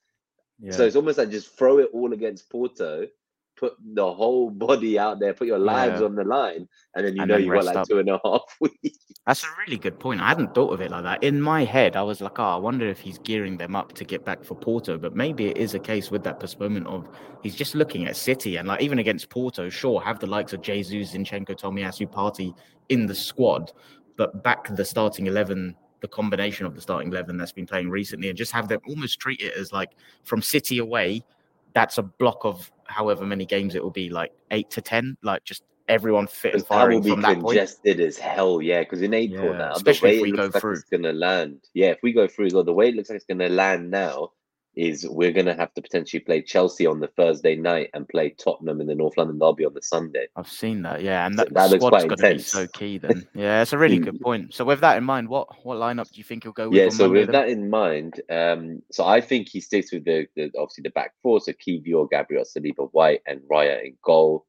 Yeah. 0.61 0.73
So 0.73 0.87
it's 0.87 0.97
almost 0.97 1.19
like 1.19 1.31
just 1.31 1.57
throw 1.59 1.79
it 1.79 1.91
all 1.93 2.12
against 2.12 2.49
Porto, 2.49 3.09
put 3.57 3.75
the 3.95 4.12
whole 4.12 4.51
body 4.51 4.99
out 4.99 5.19
there, 5.19 5.35
put 5.35 5.47
your 5.47 5.59
lives 5.59 6.01
yeah. 6.01 6.07
on 6.07 6.15
the 6.15 6.25
line, 6.25 6.69
and 6.95 7.07
then 7.07 7.17
you 7.17 7.23
and 7.23 7.31
know 7.31 7.37
you've 7.39 7.53
got 7.53 7.65
like 7.65 7.77
up. 7.77 7.89
two 7.89 7.99
and 7.99 8.09
a 8.09 8.21
half 8.23 8.43
weeks. 8.61 8.99
That's 9.27 9.43
a 9.43 9.49
really 9.59 9.79
good 9.79 9.99
point. 9.99 10.21
I 10.21 10.29
hadn't 10.29 10.55
thought 10.55 10.73
of 10.73 10.81
it 10.81 10.91
like 10.91 11.03
that. 11.05 11.25
In 11.25 11.41
my 11.41 11.65
head, 11.65 11.97
I 11.97 12.03
was 12.03 12.21
like, 12.21 12.39
oh, 12.39 12.45
I 12.45 12.57
wonder 12.57 12.87
if 12.87 13.01
he's 13.01 13.19
gearing 13.19 13.57
them 13.57 13.75
up 13.75 13.95
to 13.95 14.05
get 14.05 14.25
back 14.25 14.45
for 14.45 14.55
Porto. 14.55 14.97
But 14.97 15.17
maybe 15.17 15.47
it 15.47 15.57
is 15.57 15.75
a 15.75 15.79
case 15.79 16.11
with 16.11 16.23
that 16.25 16.41
postponement 16.41 16.87
of 16.87 17.09
he's 17.43 17.55
just 17.55 17.75
looking 17.75 18.07
at 18.07 18.17
City 18.17 18.57
and 18.57 18.69
like 18.69 18.83
even 18.83 18.99
against 18.99 19.29
Porto, 19.29 19.69
sure, 19.71 20.01
have 20.01 20.21
the 20.21 20.27
likes 20.27 20.53
of 20.53 20.62
Jesus, 20.62 21.15
Zinchenko, 21.15 21.59
Tomiyasu 21.59 22.11
Partey 22.11 22.55
in 22.91 23.07
the 23.07 23.15
squad 23.15 23.73
but 24.21 24.43
back 24.43 24.69
the 24.77 24.85
starting 24.85 25.29
11 25.29 25.75
the 26.01 26.09
combination 26.09 26.67
of 26.67 26.75
the 26.75 26.81
starting 26.83 27.09
11 27.09 27.39
that's 27.39 27.53
been 27.53 27.67
playing 27.67 27.89
recently 27.89 28.29
and 28.29 28.37
just 28.37 28.53
have 28.53 28.69
them 28.69 28.79
almost 28.87 29.19
treat 29.19 29.41
it 29.41 29.55
as 29.55 29.73
like 29.73 29.93
from 30.25 30.43
city 30.43 30.77
away 30.77 31.25
that's 31.73 31.97
a 31.97 32.03
block 32.03 32.45
of 32.45 32.71
however 32.85 33.25
many 33.25 33.47
games 33.47 33.75
it 33.75 33.83
will 33.83 33.91
be 33.91 34.11
like 34.11 34.31
8 34.51 34.69
to 34.69 34.83
10 34.83 35.17
like 35.23 35.43
just 35.45 35.63
everyone 35.89 36.27
fit 36.27 36.53
and 36.53 36.67
firing 36.67 37.01
that 37.01 37.09
will 37.09 37.17
be 37.17 37.41
congested 37.41 37.99
as 37.99 38.19
hell 38.19 38.61
yeah 38.61 38.81
because 38.81 39.01
in 39.01 39.15
april 39.15 39.53
yeah, 39.53 39.57
now 39.57 39.73
especially 39.73 40.17
if 40.17 40.23
we 40.23 40.33
go 40.33 40.51
like 40.53 40.61
through. 40.61 40.75
it's 40.75 40.85
gonna 40.85 41.15
land. 41.15 41.59
Yeah 41.73 41.89
if 41.89 42.01
we 42.03 42.13
go 42.13 42.29
through 42.29 42.45
as 42.45 42.53
well 42.53 42.63
the 42.63 42.75
way 42.75 42.91
it 42.91 42.97
looks 42.97 43.09
like 43.09 43.17
it's 43.17 43.25
gonna 43.25 43.49
land 43.49 43.91
now 43.91 44.33
is 44.77 45.07
we're 45.09 45.33
going 45.33 45.47
to 45.47 45.55
have 45.55 45.73
to 45.75 45.83
potentially 45.83 46.21
play 46.21 46.41
Chelsea 46.41 46.87
on 46.87 47.01
the 47.01 47.09
Thursday 47.09 47.57
night 47.57 47.91
and 47.93 48.09
play 48.09 48.31
Tottenham 48.31 48.81
in 48.81 48.87
the 48.87 48.95
North 48.95 49.17
London 49.17 49.39
derby 49.39 49.65
on 49.65 49.75
the 49.75 49.83
Sunday. 49.83 50.29
I've 50.37 50.49
seen 50.49 50.83
that, 50.83 51.03
yeah, 51.03 51.27
and 51.27 51.39
that, 51.39 51.49
so 51.49 51.55
that 51.55 51.71
looks 51.71 51.85
quite 51.85 52.05
intense. 52.11 52.47
so 52.47 52.67
key. 52.69 52.99
Then, 52.99 53.27
yeah, 53.35 53.63
it's 53.63 53.73
a 53.73 53.79
really 53.79 53.99
good 53.99 54.21
point. 54.21 54.55
So, 54.55 54.65
with 54.65 54.81
that 54.81 54.97
in 54.97 55.05
mind, 55.05 55.29
what 55.29 55.49
what 55.65 55.79
lineup 55.79 56.11
do 56.11 56.19
you 56.19 56.25
think 56.25 56.45
he'll 56.45 56.53
go 56.53 56.69
with? 56.69 56.79
Yeah, 56.79 56.89
so 56.89 57.05
Monday, 57.05 57.21
with 57.21 57.27
then? 57.27 57.33
that 57.33 57.49
in 57.49 57.71
mind, 57.71 58.21
um, 58.31 58.83
so 58.93 59.05
I 59.05 59.21
think 59.21 59.49
he 59.49 59.61
sticks 59.61 59.93
with 59.93 60.05
the, 60.05 60.27
the 60.37 60.51
obviously 60.59 60.83
the 60.83 60.91
back 60.91 61.15
four, 61.23 61.41
so 61.41 61.53
Kiwior, 61.53 62.09
Gabriel 62.09 62.45
Saliba, 62.45 62.89
White, 62.93 63.23
and 63.27 63.41
Raya 63.50 63.85
in 63.85 63.97
goal. 64.05 64.47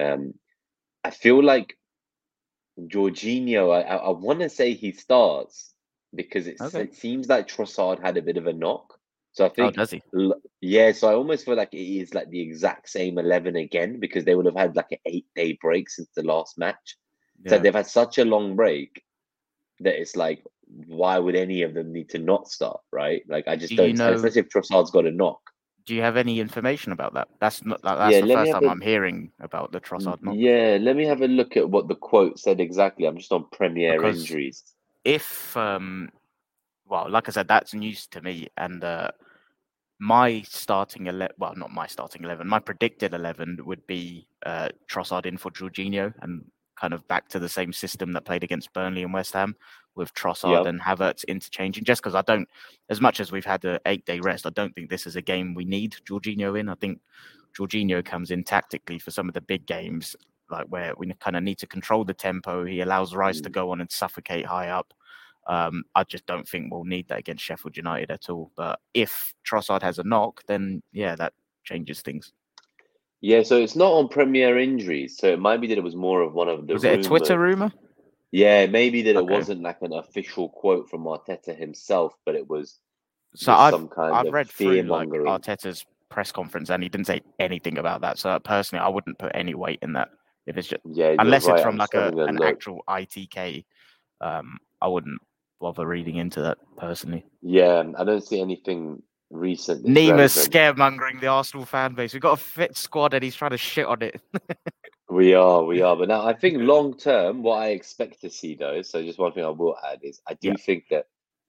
Um, 0.00 0.34
I 1.02 1.10
feel 1.10 1.42
like 1.42 1.76
Jorginho. 2.80 3.74
I, 3.74 3.82
I, 3.82 3.96
I 3.96 4.10
want 4.10 4.40
to 4.40 4.48
say 4.48 4.74
he 4.74 4.92
starts 4.92 5.74
because 6.14 6.48
okay. 6.48 6.82
it 6.82 6.94
seems 6.94 7.28
like 7.28 7.48
Trossard 7.48 8.00
had 8.00 8.16
a 8.16 8.22
bit 8.22 8.36
of 8.36 8.46
a 8.46 8.52
knock. 8.52 8.93
So 9.34 9.44
I 9.44 9.48
oh, 9.48 9.50
think, 9.50 9.68
oh, 9.68 9.70
does 9.72 9.90
he? 9.90 10.02
Yeah, 10.60 10.92
so 10.92 11.08
I 11.08 11.14
almost 11.14 11.44
feel 11.44 11.56
like 11.56 11.74
it 11.74 11.78
is 11.78 12.14
like 12.14 12.30
the 12.30 12.40
exact 12.40 12.88
same 12.88 13.18
eleven 13.18 13.56
again 13.56 13.98
because 13.98 14.24
they 14.24 14.36
would 14.36 14.46
have 14.46 14.56
had 14.56 14.76
like 14.76 14.92
an 14.92 14.98
eight 15.06 15.26
day 15.34 15.58
break 15.60 15.90
since 15.90 16.08
the 16.14 16.22
last 16.22 16.56
match. 16.56 16.96
Yeah. 17.44 17.50
So 17.50 17.58
they've 17.58 17.74
had 17.74 17.88
such 17.88 18.18
a 18.18 18.24
long 18.24 18.54
break 18.54 19.02
that 19.80 20.00
it's 20.00 20.14
like, 20.14 20.44
why 20.86 21.18
would 21.18 21.34
any 21.34 21.62
of 21.62 21.74
them 21.74 21.92
need 21.92 22.10
to 22.10 22.18
not 22.18 22.46
start? 22.46 22.80
Right? 22.92 23.22
Like 23.28 23.48
I 23.48 23.56
just 23.56 23.70
Do 23.70 23.76
not 23.78 23.88
you 23.88 23.94
know, 23.94 24.12
especially 24.12 24.42
if 24.42 24.50
Trossard's 24.50 24.92
got 24.92 25.04
a 25.04 25.10
knock. 25.10 25.40
Do 25.84 25.96
you 25.96 26.02
have 26.02 26.16
any 26.16 26.38
information 26.38 26.92
about 26.92 27.14
that? 27.14 27.26
That's 27.40 27.64
not 27.64 27.82
that's 27.82 28.14
yeah, 28.14 28.20
the 28.20 28.34
first 28.34 28.52
time 28.52 28.68
i 28.68 28.72
am 28.72 28.80
hearing 28.80 29.32
about 29.40 29.72
the 29.72 29.80
Trossard 29.80 30.22
knock. 30.22 30.36
Yeah, 30.38 30.78
let 30.80 30.94
me 30.94 31.06
have 31.06 31.22
a 31.22 31.28
look 31.28 31.56
at 31.56 31.68
what 31.68 31.88
the 31.88 31.96
quote 31.96 32.38
said 32.38 32.60
exactly. 32.60 33.04
I'm 33.04 33.18
just 33.18 33.32
on 33.32 33.46
Premier 33.50 33.96
because 34.00 34.20
injuries. 34.20 34.62
If 35.04 35.56
um 35.56 36.08
well, 36.86 37.10
like 37.10 37.28
I 37.28 37.32
said, 37.32 37.48
that's 37.48 37.74
news 37.74 38.06
to 38.08 38.20
me. 38.20 38.48
And 38.56 38.84
uh, 38.84 39.10
my 39.98 40.42
starting 40.42 41.06
eleven, 41.06 41.34
well, 41.38 41.54
not 41.56 41.72
my 41.72 41.86
starting 41.86 42.24
eleven, 42.24 42.48
my 42.48 42.58
predicted 42.58 43.14
eleven 43.14 43.58
would 43.64 43.86
be 43.86 44.26
uh, 44.44 44.68
Trossard 44.90 45.26
in 45.26 45.36
for 45.36 45.50
Jorginho 45.50 46.12
and 46.20 46.44
kind 46.76 46.92
of 46.92 47.06
back 47.06 47.28
to 47.28 47.38
the 47.38 47.48
same 47.48 47.72
system 47.72 48.12
that 48.12 48.24
played 48.24 48.42
against 48.42 48.72
Burnley 48.72 49.04
and 49.04 49.14
West 49.14 49.32
Ham 49.32 49.54
with 49.94 50.12
Trossard 50.14 50.64
yep. 50.64 50.66
and 50.66 50.80
Havertz 50.80 51.24
interchanging. 51.28 51.84
Just 51.84 52.02
because 52.02 52.16
I 52.16 52.22
don't, 52.22 52.48
as 52.90 53.00
much 53.00 53.20
as 53.20 53.30
we've 53.30 53.44
had 53.44 53.64
an 53.64 53.78
eight 53.86 54.04
day 54.04 54.20
rest, 54.20 54.46
I 54.46 54.50
don't 54.50 54.74
think 54.74 54.90
this 54.90 55.06
is 55.06 55.16
a 55.16 55.22
game 55.22 55.54
we 55.54 55.64
need 55.64 55.96
Jorginho 56.04 56.58
in. 56.58 56.68
I 56.68 56.74
think 56.74 57.00
Jorginho 57.56 58.04
comes 58.04 58.30
in 58.30 58.42
tactically 58.42 58.98
for 58.98 59.12
some 59.12 59.28
of 59.28 59.34
the 59.34 59.40
big 59.40 59.66
games, 59.66 60.16
like 60.50 60.66
where 60.66 60.94
we 60.98 61.12
kind 61.20 61.36
of 61.36 61.44
need 61.44 61.58
to 61.58 61.66
control 61.68 62.04
the 62.04 62.14
tempo. 62.14 62.64
He 62.64 62.80
allows 62.80 63.14
Rice 63.14 63.40
mm. 63.40 63.44
to 63.44 63.50
go 63.50 63.70
on 63.70 63.80
and 63.80 63.90
suffocate 63.90 64.46
high 64.46 64.70
up. 64.70 64.92
Um, 65.46 65.84
I 65.94 66.04
just 66.04 66.26
don't 66.26 66.48
think 66.48 66.72
we'll 66.72 66.84
need 66.84 67.08
that 67.08 67.18
against 67.18 67.44
Sheffield 67.44 67.76
United 67.76 68.10
at 68.10 68.30
all. 68.30 68.50
But 68.56 68.80
if 68.94 69.34
Trossard 69.46 69.82
has 69.82 69.98
a 69.98 70.04
knock, 70.04 70.42
then 70.46 70.82
yeah, 70.92 71.16
that 71.16 71.32
changes 71.64 72.00
things. 72.00 72.32
Yeah, 73.20 73.42
so 73.42 73.56
it's 73.56 73.76
not 73.76 73.92
on 73.92 74.08
Premier 74.08 74.58
injuries, 74.58 75.16
so 75.16 75.28
it 75.28 75.38
might 75.38 75.60
be 75.60 75.66
that 75.68 75.78
it 75.78 75.84
was 75.84 75.96
more 75.96 76.20
of 76.20 76.34
one 76.34 76.48
of 76.48 76.66
the. 76.66 76.74
Was 76.74 76.84
it 76.84 77.00
a 77.00 77.02
Twitter 77.02 77.38
rumor? 77.38 77.72
Yeah, 78.32 78.66
maybe 78.66 79.00
that 79.02 79.16
okay. 79.16 79.32
it 79.32 79.36
wasn't 79.38 79.62
like 79.62 79.80
an 79.80 79.92
official 79.92 80.48
quote 80.48 80.90
from 80.90 81.04
Arteta 81.04 81.56
himself, 81.56 82.14
but 82.26 82.34
it 82.34 82.48
was. 82.48 82.80
So 83.34 83.52
I've 83.52 83.88
I've 83.96 84.32
read 84.32 84.50
through 84.50 84.82
like 84.82 85.08
Arteta's 85.08 85.86
press 86.10 86.32
conference, 86.32 86.68
and 86.68 86.82
he 86.82 86.88
didn't 86.88 87.06
say 87.06 87.22
anything 87.38 87.78
about 87.78 88.00
that. 88.02 88.18
So 88.18 88.38
personally, 88.40 88.84
I 88.84 88.88
wouldn't 88.88 89.18
put 89.18 89.32
any 89.34 89.54
weight 89.54 89.78
in 89.82 89.92
that. 89.94 90.10
If 90.46 90.58
it's 90.58 90.68
just 90.68 90.82
yeah, 90.84 91.14
unless 91.18 91.46
right. 91.46 91.54
it's 91.54 91.62
from 91.62 91.74
I'm 91.74 91.78
like 91.78 91.94
a, 91.94 92.08
an 92.08 92.36
look. 92.36 92.46
actual 92.46 92.84
ITK, 92.88 93.64
um, 94.20 94.58
I 94.82 94.88
wouldn't 94.88 95.20
bother 95.64 95.86
reading 95.86 96.16
into 96.16 96.42
that 96.42 96.58
personally. 96.76 97.24
Yeah, 97.40 97.84
I 97.96 98.04
don't 98.04 98.22
see 98.22 98.38
anything 98.38 99.02
recent. 99.30 99.82
Nima's 99.86 100.36
scaremongering 100.36 101.22
the 101.22 101.28
Arsenal 101.28 101.64
fan 101.64 101.94
base. 101.94 102.12
We've 102.12 102.20
got 102.20 102.38
a 102.38 102.42
fit 102.42 102.76
squad, 102.76 103.14
and 103.14 103.24
he's 103.24 103.34
trying 103.34 103.52
to 103.52 103.56
shit 103.56 103.86
on 103.86 104.02
it. 104.02 104.20
we 105.10 105.32
are, 105.32 105.64
we 105.64 105.80
are. 105.80 105.96
But 105.96 106.08
now, 106.08 106.26
I 106.26 106.34
think 106.34 106.58
long 106.58 106.98
term, 106.98 107.42
what 107.42 107.60
I 107.60 107.68
expect 107.68 108.20
to 108.20 108.30
see 108.30 108.56
though. 108.56 108.82
So, 108.82 109.02
just 109.02 109.18
one 109.18 109.32
thing 109.32 109.42
I 109.42 109.48
will 109.48 109.74
add 109.90 110.00
is 110.02 110.20
I 110.28 110.34
do 110.34 110.48
yeah. 110.48 110.54
think 110.66 110.84
that 110.90 111.06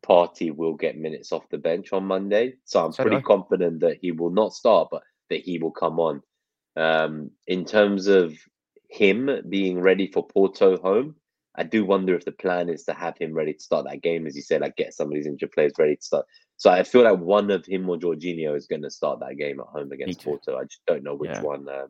Partey 0.07 0.55
will 0.55 0.75
get 0.75 0.97
minutes 0.97 1.33
off 1.33 1.49
the 1.49 1.57
bench 1.57 1.91
on 1.91 2.05
Monday. 2.05 2.53
So 2.63 2.85
I'm 2.85 2.93
so 2.93 3.03
pretty 3.03 3.21
confident 3.21 3.81
that 3.81 3.97
he 4.01 4.13
will 4.13 4.29
not 4.29 4.53
start, 4.53 4.87
but 4.91 5.01
that 5.29 5.41
he 5.41 5.57
will 5.57 5.71
come 5.71 5.99
on. 5.99 6.21
Um, 6.77 7.31
in 7.47 7.65
terms 7.65 8.07
of 8.07 8.33
him 8.89 9.29
being 9.49 9.81
ready 9.81 10.09
for 10.09 10.25
Porto 10.25 10.77
home, 10.77 11.15
I 11.57 11.63
do 11.63 11.85
wonder 11.85 12.15
if 12.15 12.25
the 12.25 12.31
plan 12.31 12.69
is 12.69 12.83
to 12.85 12.93
have 12.93 13.17
him 13.17 13.33
ready 13.33 13.53
to 13.53 13.59
start 13.59 13.85
that 13.85 14.01
game, 14.01 14.27
as 14.27 14.35
you 14.35 14.41
said, 14.41 14.61
like 14.61 14.75
get 14.75 14.93
some 14.93 15.07
of 15.07 15.13
these 15.13 15.27
injured 15.27 15.51
players 15.51 15.73
ready 15.77 15.95
to 15.95 16.01
start. 16.01 16.25
So 16.57 16.69
I 16.69 16.83
feel 16.83 17.03
like 17.03 17.19
one 17.19 17.51
of 17.51 17.65
him 17.65 17.89
or 17.89 17.97
Jorginho 17.97 18.55
is 18.55 18.67
going 18.67 18.81
to 18.83 18.89
start 18.89 19.19
that 19.19 19.37
game 19.37 19.59
at 19.59 19.67
home 19.67 19.91
against 19.91 20.23
Porto. 20.23 20.57
I 20.57 20.63
just 20.63 20.85
don't 20.85 21.03
know 21.03 21.15
which 21.15 21.31
yeah. 21.31 21.41
one. 21.41 21.67
Um, 21.67 21.87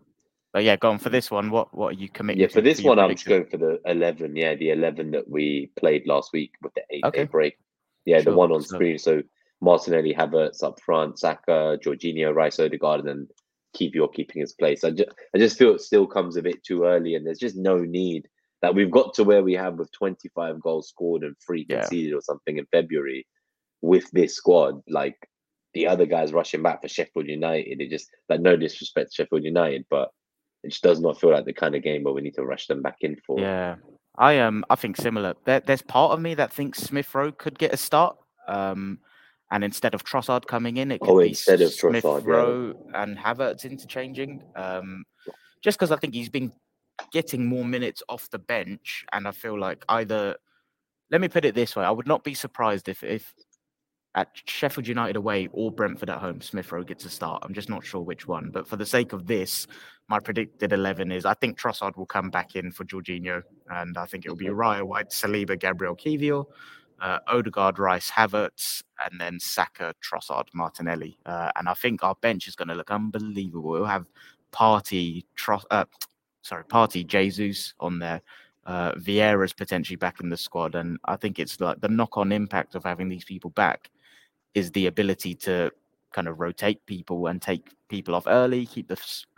but 0.53 0.63
yeah, 0.63 0.75
go 0.75 0.89
on 0.89 1.00
for 1.00 1.10
this 1.10 1.29
one. 1.29 1.50
What 1.50 1.75
what 1.75 1.89
are 1.89 2.00
you 2.00 2.10
committing? 2.10 2.41
Yeah, 2.41 2.48
for 2.48 2.62
this 2.62 2.81
one, 2.81 2.98
I'm 2.98 3.12
just 3.12 3.25
going 3.25 3.45
for 3.45 3.57
the 3.57 3.79
eleven. 3.86 4.36
Yeah, 4.36 4.55
the 4.55 4.72
eleven 4.72 5.12
that 5.12 5.29
we 5.29 5.72
played 5.75 6.07
last 6.07 6.31
week 6.34 6.53
with 6.62 6.74
the 6.75 6.84
eight 6.91 7.03
okay. 7.03 7.19
day 7.19 7.25
break. 7.25 7.57
Yeah, 8.05 8.17
sure. 8.17 8.31
the 8.31 8.38
one 8.38 8.51
on 8.51 8.63
screen. 8.63 8.98
So 8.98 9.22
Martinelli, 9.62 10.13
Havertz 10.13 10.63
up 10.63 10.79
front, 10.81 11.19
Saka, 11.19 11.77
Jorginho, 11.84 12.34
Rice, 12.34 12.60
Odegaard, 12.60 13.05
and 13.05 13.27
Kiwior 13.75 14.13
keeping 14.13 14.41
his 14.41 14.53
place. 14.53 14.84
I 14.84 14.91
just, 14.91 15.10
I 15.34 15.38
just 15.38 15.57
feel 15.57 15.75
it 15.75 15.81
still 15.81 16.07
comes 16.07 16.38
a 16.38 16.41
bit 16.41 16.63
too 16.63 16.84
early, 16.84 17.15
and 17.15 17.25
there's 17.25 17.39
just 17.39 17.57
no 17.57 17.77
need 17.79 18.27
that 18.65 18.74
we've 18.74 18.89
got 18.89 19.13
to 19.13 19.24
where 19.24 19.43
we 19.43 19.53
have 19.53 19.75
with 19.75 19.91
25 19.91 20.60
goals 20.60 20.89
scored 20.89 21.22
and 21.22 21.36
three 21.45 21.65
conceded 21.65 22.10
yeah. 22.10 22.17
or 22.17 22.22
something 22.22 22.57
in 22.57 22.65
February 22.72 23.27
with 23.84 24.10
this 24.10 24.36
squad. 24.36 24.81
Like 24.89 25.15
the 25.75 25.86
other 25.86 26.07
guys 26.07 26.34
rushing 26.34 26.63
back 26.63 26.81
for 26.81 26.88
Sheffield 26.88 27.27
United, 27.27 27.79
it 27.79 27.91
just 27.91 28.10
like 28.27 28.41
no 28.41 28.57
disrespect 28.57 29.12
to 29.12 29.22
Sheffield 29.22 29.43
United, 29.43 29.86
but 29.88 30.10
it 30.63 30.72
just 30.72 30.81
does 30.81 31.00
not 31.00 31.22
feel 31.22 31.29
like 31.29 31.45
the 31.45 31.53
kind 31.53 31.75
of 31.75 31.84
game 31.84 32.01
where 32.01 32.13
we 32.15 32.22
need 32.22 32.34
to 32.34 32.43
rush 32.43 32.65
them 32.65 32.81
back 32.81 32.98
in 33.01 33.15
for. 33.27 33.39
Yeah, 33.39 33.75
I 34.17 34.39
um 34.39 34.65
I 34.72 34.74
think 34.74 34.98
similar. 34.98 35.36
There, 35.45 35.60
there's 35.60 35.84
part 35.84 36.13
of 36.13 36.19
me 36.19 36.34
that 36.34 36.51
thinks 36.51 36.79
Smith 36.79 37.13
Rowe 37.13 37.31
could 37.31 37.60
get 37.60 37.72
a 37.72 37.77
start. 37.77 38.17
Um, 38.48 38.98
and 39.51 39.63
instead 39.63 39.93
of 39.93 40.03
Trossard 40.03 40.48
coming 40.48 40.77
in, 40.77 40.91
it 40.91 41.01
could 41.01 41.12
oh, 41.12 41.22
be 41.22 41.29
instead 41.29 41.62
of 41.62 41.72
Smith 41.72 42.03
Rowe 42.03 42.74
yeah. 42.74 43.03
and 43.03 43.15
Havertz 43.15 43.63
interchanging. 43.63 44.41
Um, 44.55 45.05
just 45.62 45.77
because 45.77 45.91
I 45.91 45.98
think 45.98 46.15
he's 46.15 46.29
been 46.29 46.51
getting 47.12 47.46
more 47.46 47.66
minutes 47.66 48.04
off 48.10 48.30
the 48.30 48.40
bench, 48.40 49.06
and 49.12 49.28
I 49.28 49.32
feel 49.32 49.60
like 49.60 49.84
either. 49.90 50.36
Let 51.12 51.22
me 51.22 51.28
put 51.28 51.46
it 51.46 51.54
this 51.54 51.75
way: 51.75 51.86
I 51.86 51.92
would 51.92 52.08
not 52.08 52.24
be 52.24 52.34
surprised 52.34 52.90
if 52.90 53.04
if 53.04 53.34
at 54.16 54.30
Sheffield 54.46 54.88
United 54.88 55.18
away 55.18 55.50
or 55.52 55.72
Brentford 55.72 56.10
at 56.10 56.20
home, 56.20 56.42
Smith 56.42 56.72
Rowe 56.72 56.84
gets 56.84 57.06
a 57.06 57.10
start. 57.10 57.44
I'm 57.44 57.54
just 57.54 57.70
not 57.70 57.86
sure 57.86 58.02
which 58.02 58.28
one. 58.28 58.50
But 58.52 58.66
for 58.66 58.78
the 58.78 58.86
sake 58.86 59.12
of 59.12 59.28
this, 59.28 59.68
my 60.08 60.20
predicted 60.20 60.72
11 60.72 61.12
is 61.12 61.25
I 61.25 61.34
think 61.34 61.60
Trossard 61.60 61.98
will 61.98 62.06
come 62.06 62.30
back 62.30 62.56
in 62.56 62.72
for 62.72 62.86
Jorginho. 62.86 63.44
And 63.70 63.98
I 63.98 64.06
think 64.06 64.25
it 64.25 64.30
will 64.30 64.38
be 64.38 64.46
Raya 64.46 64.84
White, 64.84 65.10
Saliba, 65.10 65.60
Gabriel 65.60 65.98
Kiwior, 65.98 66.46
uh, 67.02 67.20
Odegaard, 67.28 67.78
Rice, 67.78 68.10
Havertz, 68.10 68.84
and 69.04 69.20
then 69.20 69.38
Saka, 69.40 69.94
Trossard, 70.02 70.48
Martinelli. 70.54 71.18
Uh, 71.25 71.52
and 71.58 71.68
I 71.68 71.74
think 71.74 72.02
our 72.02 72.16
bench 72.22 72.48
is 72.48 72.56
going 72.56 72.70
to 72.70 72.75
look 72.75 72.92
unbelievable. 72.92 73.72
We'll 73.72 73.86
have 73.86 74.06
Party, 74.52 75.25
Tros- 75.36 75.66
uh, 75.72 75.86
sorry, 76.46 76.64
Partey 76.64 77.06
Jesus 77.06 77.74
on 77.80 78.00
there. 78.00 78.22
Uh, 78.66 78.94
Vieira's 78.94 79.54
potentially 79.54 79.96
back 79.96 80.22
in 80.22 80.30
the 80.30 80.38
squad, 80.38 80.75
and 80.75 80.98
I 81.06 81.16
think 81.16 81.40
it's 81.40 81.60
like 81.60 81.82
the 81.82 81.88
knock-on 81.88 82.32
impact 82.32 82.75
of 82.75 82.84
having 82.84 83.10
these 83.10 83.25
people 83.25 83.50
back 83.52 83.90
is 84.54 84.72
the 84.72 84.88
ability 84.88 85.36
to 85.36 85.72
kind 86.12 86.28
of 86.28 86.40
rotate 86.40 86.84
people 86.86 87.28
and 87.28 87.42
take 87.42 87.70
people 87.90 88.16
off 88.16 88.25
early, 88.28 88.66
keep 88.66 88.88
the 88.88 88.98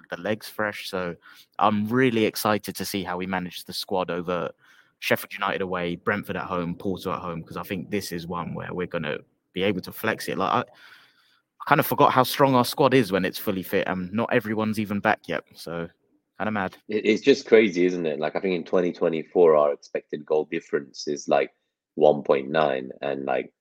the 0.10 0.18
legs 0.22 0.48
fresh. 0.48 0.90
So 0.90 1.16
I'm 1.60 1.88
really 1.88 2.24
excited 2.26 2.76
to 2.76 2.86
see 2.86 3.04
how 3.04 3.18
we 3.18 3.26
manage 3.26 3.66
the 3.66 3.74
squad 3.74 4.10
over 4.10 4.52
Sheffield 5.00 5.34
United 5.34 5.62
away, 5.62 5.96
Brentford 5.98 6.38
at 6.38 6.46
home, 6.46 6.76
Porto 6.76 7.12
at 7.12 7.20
home, 7.20 7.42
because 7.42 7.58
I 7.58 7.64
think 7.64 7.90
this 7.90 8.12
is 8.12 8.28
one 8.28 8.54
where 8.54 8.74
we're 8.74 8.88
going 8.88 9.04
to 9.04 9.20
be 9.54 9.64
able 9.64 9.82
to 9.82 9.92
flex 9.92 10.30
it. 10.30 10.38
Like 10.38 10.52
I, 10.52 10.60
I 10.60 11.64
kind 11.68 11.80
of 11.80 11.86
forgot 11.86 12.14
how 12.14 12.24
strong 12.24 12.56
our 12.56 12.64
squad 12.64 12.94
is 12.94 13.12
when 13.12 13.26
it's 13.26 13.38
fully 13.38 13.64
fit, 13.64 13.88
and 13.88 14.12
not 14.14 14.32
everyone's 14.32 14.80
even 14.80 15.02
back 15.02 15.20
yet. 15.28 15.44
So 15.54 15.90
kind 16.38 16.48
of 16.48 16.54
mad. 16.54 16.78
It's 16.88 17.22
just 17.22 17.48
crazy, 17.48 17.86
isn't 17.86 18.06
it? 18.06 18.20
Like 18.20 18.36
I 18.36 18.40
think 18.40 18.56
in 18.56 18.64
2024, 18.64 19.56
our 19.56 19.74
expected 19.74 20.26
goal 20.26 20.48
difference 20.50 21.08
is 21.08 21.28
like 21.28 21.52
1.9, 22.00 22.90
and 23.02 23.26
like 23.26 23.54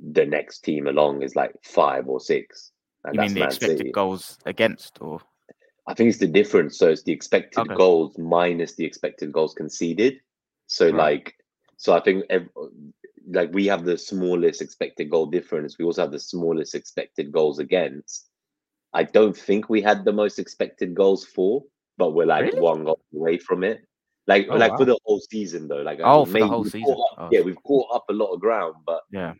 the 0.00 0.26
next 0.26 0.60
team 0.60 0.86
along 0.86 1.22
is 1.22 1.36
like 1.36 1.52
five 1.62 2.08
or 2.08 2.20
six. 2.20 2.72
you 3.12 3.20
mean 3.20 3.34
the 3.34 3.40
Man 3.40 3.48
expected 3.48 3.78
City. 3.78 3.92
goals 3.92 4.38
against, 4.46 4.98
or? 5.00 5.20
I 5.86 5.94
think 5.94 6.10
it's 6.10 6.18
the 6.18 6.26
difference. 6.26 6.78
So 6.78 6.88
it's 6.88 7.02
the 7.02 7.12
expected 7.12 7.60
okay. 7.60 7.74
goals 7.74 8.16
minus 8.16 8.74
the 8.74 8.84
expected 8.84 9.32
goals 9.32 9.54
conceded. 9.54 10.20
So 10.66 10.86
right. 10.86 10.94
like, 10.94 11.34
so 11.76 11.94
I 11.94 12.00
think 12.00 12.24
like 13.28 13.52
we 13.52 13.66
have 13.66 13.84
the 13.84 13.98
smallest 13.98 14.62
expected 14.62 15.10
goal 15.10 15.26
difference. 15.26 15.78
We 15.78 15.84
also 15.84 16.02
have 16.02 16.12
the 16.12 16.18
smallest 16.18 16.74
expected 16.74 17.32
goals 17.32 17.58
against. 17.58 18.28
I 18.92 19.04
don't 19.04 19.36
think 19.36 19.68
we 19.68 19.82
had 19.82 20.04
the 20.04 20.12
most 20.12 20.38
expected 20.38 20.94
goals 20.94 21.24
for, 21.24 21.64
but 22.02 22.14
we're 22.14 22.26
like 22.26 22.46
really? 22.46 22.60
one 22.60 22.82
goal 22.82 23.00
away 23.14 23.38
from 23.38 23.62
it. 23.62 23.86
Like 24.26 24.48
oh, 24.50 24.56
like 24.56 24.72
wow. 24.72 24.78
for 24.78 24.84
the 24.84 24.98
whole 25.04 25.20
season 25.30 25.68
though. 25.68 25.82
Like 25.82 26.00
oh, 26.02 26.24
for 26.24 26.40
the 26.40 26.48
whole 26.48 26.64
season. 26.64 26.90
Up, 26.90 26.98
oh. 27.18 27.28
Yeah, 27.30 27.42
we've 27.42 27.62
caught 27.62 27.94
up 27.94 28.04
a 28.10 28.12
lot 28.12 28.32
of 28.32 28.40
ground, 28.40 28.74
but 28.84 29.02
yeah, 29.12 29.34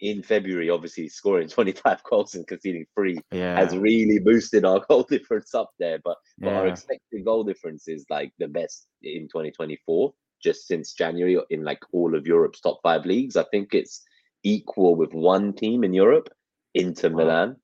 in, 0.00 0.22
February, 0.22 0.68
obviously 0.68 1.08
scoring 1.08 1.48
25 1.58 2.02
goals 2.04 2.34
and 2.34 2.46
conceding 2.46 2.84
three 2.94 3.18
yeah. 3.30 3.58
has 3.58 3.74
really 3.74 4.18
boosted 4.18 4.66
our 4.66 4.80
goal 4.88 5.04
difference 5.04 5.54
up 5.54 5.70
there. 5.78 6.00
But, 6.04 6.18
yeah. 6.36 6.50
but 6.50 6.54
our 6.54 6.66
expected 6.66 7.24
goal 7.24 7.44
difference 7.44 7.88
is 7.88 8.04
like 8.10 8.30
the 8.38 8.48
best 8.48 8.88
in 9.02 9.22
2024, 9.22 10.12
just 10.42 10.66
since 10.66 10.92
January 10.92 11.38
in 11.48 11.64
like 11.64 11.80
all 11.92 12.14
of 12.14 12.26
Europe's 12.26 12.60
top 12.60 12.80
five 12.82 13.06
leagues. 13.06 13.36
I 13.36 13.44
think 13.44 13.72
it's 13.72 14.02
equal 14.42 14.96
with 14.96 15.14
one 15.14 15.54
team 15.54 15.82
in 15.82 15.94
Europe, 15.94 16.28
Inter 16.74 17.08
wow. 17.08 17.16
Milan. 17.16 17.56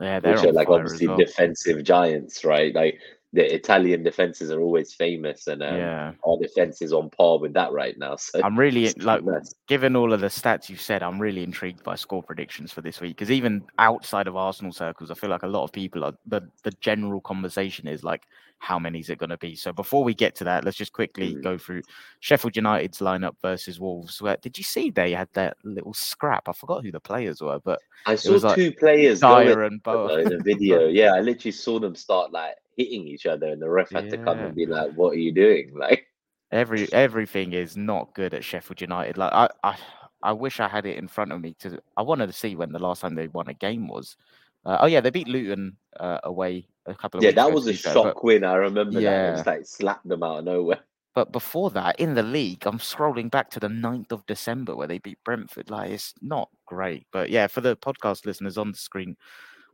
Yeah, 0.00 0.20
they're 0.20 0.34
which 0.34 0.44
are 0.44 0.52
like 0.52 0.68
obviously 0.68 1.06
well. 1.08 1.16
defensive 1.16 1.84
giants, 1.84 2.44
right? 2.44 2.74
Like 2.74 2.98
the 3.34 3.54
Italian 3.54 4.02
defenses 4.02 4.50
are 4.50 4.60
always 4.60 4.92
famous, 4.92 5.46
and 5.46 5.62
um, 5.62 5.76
yeah. 5.76 6.12
our 6.26 6.38
defense 6.38 6.82
is 6.82 6.92
on 6.92 7.08
par 7.08 7.38
with 7.38 7.54
that 7.54 7.72
right 7.72 7.98
now. 7.98 8.16
So 8.16 8.40
I'm 8.44 8.58
really 8.58 8.92
like, 8.98 9.22
given 9.68 9.96
all 9.96 10.12
of 10.12 10.20
the 10.20 10.26
stats 10.26 10.68
you've 10.68 10.82
said, 10.82 11.02
I'm 11.02 11.20
really 11.20 11.42
intrigued 11.42 11.82
by 11.82 11.94
score 11.94 12.22
predictions 12.22 12.72
for 12.72 12.82
this 12.82 13.00
week 13.00 13.16
because 13.16 13.30
even 13.30 13.64
outside 13.78 14.26
of 14.26 14.36
Arsenal 14.36 14.72
circles, 14.72 15.10
I 15.10 15.14
feel 15.14 15.30
like 15.30 15.44
a 15.44 15.48
lot 15.48 15.64
of 15.64 15.72
people 15.72 16.04
are 16.04 16.12
the 16.26 16.42
the 16.62 16.72
general 16.80 17.22
conversation 17.22 17.88
is 17.88 18.04
like, 18.04 18.24
how 18.58 18.78
many 18.78 19.00
is 19.00 19.08
it 19.08 19.16
going 19.16 19.30
to 19.30 19.38
be? 19.38 19.56
So 19.56 19.72
before 19.72 20.04
we 20.04 20.12
get 20.12 20.34
to 20.36 20.44
that, 20.44 20.64
let's 20.64 20.76
just 20.76 20.92
quickly 20.92 21.34
mm. 21.34 21.42
go 21.42 21.56
through 21.56 21.82
Sheffield 22.20 22.54
United's 22.54 22.98
lineup 22.98 23.34
versus 23.40 23.80
Wolves. 23.80 24.20
Where, 24.20 24.36
did 24.36 24.58
you 24.58 24.64
see 24.64 24.90
they 24.90 25.12
had 25.12 25.28
that 25.32 25.56
little 25.64 25.94
scrap? 25.94 26.48
I 26.48 26.52
forgot 26.52 26.84
who 26.84 26.92
the 26.92 27.00
players 27.00 27.40
were, 27.40 27.60
but 27.60 27.80
I 28.04 28.14
saw 28.14 28.38
two 28.54 28.68
like 28.68 28.78
players 28.78 29.20
Dyer 29.20 29.62
and 29.62 29.82
Boa 29.82 30.18
in 30.20 30.28
the 30.28 30.42
video. 30.44 30.86
yeah, 30.86 31.14
I 31.14 31.20
literally 31.20 31.52
saw 31.52 31.80
them 31.80 31.96
start 31.96 32.30
like 32.30 32.56
hitting 32.76 33.06
each 33.06 33.26
other, 33.26 33.46
and 33.48 33.60
the 33.60 33.68
ref 33.68 33.90
had 33.90 34.10
to 34.10 34.18
come 34.18 34.38
and 34.38 34.54
be 34.54 34.66
like, 34.66 34.92
"What 34.94 35.12
are 35.12 35.18
you 35.18 35.32
doing?" 35.32 35.72
Like 35.78 36.06
every 36.50 36.86
everything 36.92 37.52
is 37.52 37.76
not 37.76 38.14
good 38.14 38.34
at 38.34 38.44
Sheffield 38.44 38.80
United. 38.80 39.18
Like 39.18 39.32
I, 39.32 39.48
I, 39.64 39.76
I 40.22 40.32
wish 40.32 40.60
I 40.60 40.68
had 40.68 40.86
it 40.86 40.98
in 40.98 41.08
front 41.08 41.32
of 41.32 41.40
me 41.40 41.54
to. 41.60 41.80
I 41.96 42.02
wanted 42.02 42.26
to 42.28 42.32
see 42.32 42.54
when 42.54 42.72
the 42.72 42.78
last 42.78 43.00
time 43.00 43.14
they 43.14 43.28
won 43.28 43.48
a 43.48 43.54
game 43.54 43.88
was. 43.88 44.16
Uh, 44.64 44.78
oh 44.80 44.86
yeah, 44.86 45.00
they 45.00 45.10
beat 45.10 45.26
Luton 45.26 45.76
uh, 45.98 46.18
away 46.22 46.68
a 46.86 46.94
couple 46.94 47.18
of. 47.18 47.24
Yeah, 47.24 47.32
that 47.32 47.52
was 47.52 47.66
a 47.66 47.74
shock 47.74 48.14
but, 48.14 48.24
win. 48.24 48.44
I 48.44 48.54
remember 48.54 49.00
yeah. 49.00 49.10
that. 49.10 49.28
It 49.28 49.32
was 49.32 49.46
like 49.46 49.66
slapped 49.66 50.08
them 50.08 50.22
out 50.22 50.40
of 50.40 50.44
nowhere. 50.44 50.80
But 51.14 51.30
before 51.30 51.68
that, 51.72 52.00
in 52.00 52.14
the 52.14 52.22
league, 52.22 52.64
I'm 52.64 52.78
scrolling 52.78 53.30
back 53.30 53.50
to 53.50 53.60
the 53.60 53.68
9th 53.68 54.12
of 54.12 54.24
December 54.24 54.74
where 54.74 54.86
they 54.86 54.96
beat 54.96 55.18
Brentford. 55.24 55.68
Like, 55.68 55.90
it's 55.90 56.14
not 56.22 56.48
great. 56.64 57.06
But 57.12 57.28
yeah, 57.28 57.48
for 57.48 57.60
the 57.60 57.76
podcast 57.76 58.24
listeners 58.24 58.56
on 58.56 58.72
the 58.72 58.78
screen, 58.78 59.18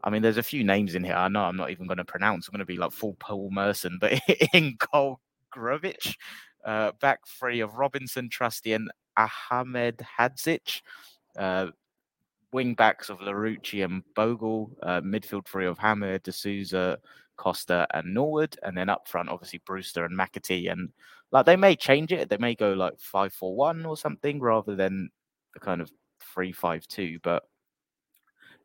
I 0.04 0.10
mean, 0.10 0.22
there's 0.22 0.36
a 0.36 0.42
few 0.42 0.64
names 0.64 0.94
in 0.94 1.04
here. 1.04 1.14
I 1.14 1.28
know 1.28 1.42
I'm 1.42 1.56
not 1.56 1.70
even 1.70 1.86
going 1.86 1.98
to 1.98 2.04
pronounce. 2.04 2.46
I'm 2.46 2.52
going 2.52 2.60
to 2.60 2.64
be 2.64 2.76
like 2.76 2.92
full 2.92 3.16
Paul 3.18 3.50
Merson, 3.50 3.98
but 4.00 4.12
in 4.54 4.76
Grovich, 5.54 6.14
uh, 6.64 6.92
back 7.00 7.20
three 7.26 7.60
of 7.60 7.74
Robinson, 7.74 8.28
Trusty, 8.28 8.74
and 8.74 8.90
Ahmed 9.50 10.00
Hadzic. 10.18 10.82
Uh, 11.36 11.68
wing 12.52 12.74
backs 12.74 13.10
of 13.10 13.18
Larouci 13.18 13.84
and 13.84 14.02
Bogle, 14.14 14.70
uh, 14.82 15.00
midfield 15.00 15.46
three 15.46 15.66
of 15.66 15.78
Hamer, 15.78 16.18
D'Souza, 16.18 16.98
Costa, 17.36 17.86
and 17.92 18.14
Norwood, 18.14 18.56
and 18.62 18.76
then 18.76 18.88
up 18.88 19.06
front, 19.08 19.28
obviously 19.28 19.60
Brewster 19.64 20.04
and 20.04 20.18
McAtee. 20.18 20.70
And 20.70 20.90
like 21.30 21.46
they 21.46 21.56
may 21.56 21.76
change 21.76 22.12
it, 22.12 22.28
they 22.28 22.38
may 22.38 22.54
go 22.54 22.72
like 22.72 22.98
five 22.98 23.32
four 23.32 23.54
one 23.54 23.84
or 23.84 23.96
something 23.96 24.40
rather 24.40 24.74
than 24.74 25.10
the 25.54 25.60
kind 25.60 25.80
of 25.80 25.90
three 26.20 26.52
five 26.52 26.86
two. 26.88 27.18
But 27.22 27.44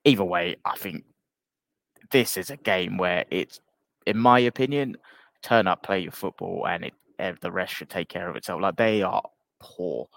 either 0.06 0.24
way, 0.24 0.58
I 0.66 0.76
think 0.76 1.04
this 2.14 2.38
is 2.38 2.50
a 2.50 2.58
game 2.58 2.98
where 2.98 3.26
it's, 3.30 3.60
in 4.08 4.18
my 4.18 4.40
opinion, 4.40 4.96
turn 5.42 5.68
up, 5.68 5.84
play 5.84 6.00
your 6.00 6.14
football, 6.14 6.66
and 6.68 6.86
it 6.86 6.94
the 7.42 7.52
rest 7.52 7.74
should 7.74 7.90
take 7.90 8.10
care 8.10 8.30
of 8.30 8.36
itself. 8.36 8.62
Like 8.62 8.78
they 8.78 9.02
are 9.02 9.22
poor 9.60 10.08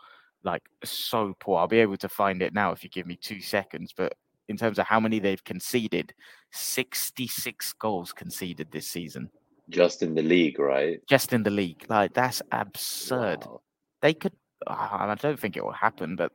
like 0.47 0.63
so 0.85 1.37
poor. 1.39 1.59
I'll 1.59 1.69
be 1.69 1.81
able 1.81 1.99
to 1.99 2.09
find 2.09 2.41
it 2.41 2.55
now 2.55 2.71
if 2.71 2.83
you 2.83 2.89
give 2.89 3.07
me 3.07 3.17
two 3.17 3.41
seconds. 3.41 3.93
But 3.95 4.15
in 4.49 4.57
terms 4.57 4.79
of 4.79 4.87
how 4.87 5.01
many 5.01 5.19
they've 5.19 5.43
conceded, 5.45 6.15
66 6.53 7.73
goals 7.75 8.13
conceded 8.13 8.69
this 8.71 8.87
season. 8.87 9.29
Just 9.69 10.03
in 10.03 10.15
the 10.15 10.23
league, 10.23 10.59
right? 10.61 11.01
Just 11.09 11.33
in 11.33 11.43
the 11.43 11.51
league. 11.51 11.85
Like 11.89 12.15
that's 12.15 12.41
absurd. 12.53 13.45
Wow. 13.45 13.61
They 14.01 14.15
could 14.15 14.33
ah, 14.67 15.09
I 15.11 15.15
don't 15.17 15.39
think 15.39 15.57
it 15.57 15.65
will 15.65 15.73
happen, 15.73 16.17
but 16.17 16.33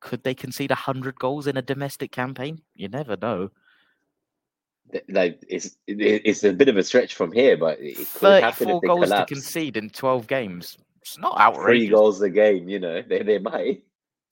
could 0.00 0.24
they 0.24 0.34
concede 0.34 0.70
100 0.70 1.18
goals 1.18 1.46
in 1.46 1.56
a 1.56 1.62
domestic 1.62 2.10
campaign? 2.10 2.62
You 2.74 2.88
never 2.88 3.16
know. 3.20 3.50
Like 5.08 5.44
it's 5.48 5.76
it's 5.86 6.44
a 6.44 6.52
bit 6.52 6.68
of 6.68 6.76
a 6.76 6.82
stretch 6.82 7.14
from 7.14 7.32
here, 7.32 7.56
but 7.56 7.78
it 7.80 7.96
could 8.14 8.42
happen 8.42 8.70
if 8.70 8.80
they 8.80 8.86
goals 8.86 9.04
collapse. 9.04 9.28
to 9.28 9.34
concede 9.34 9.76
in 9.76 9.90
12 9.90 10.26
games. 10.26 10.78
It's 11.00 11.18
not 11.18 11.38
outrageous. 11.38 11.64
Three 11.64 11.88
goals 11.88 12.22
a 12.22 12.30
game, 12.30 12.68
you 12.68 12.78
know, 12.78 13.02
they, 13.02 13.22
they 13.22 13.38
might. 13.38 13.82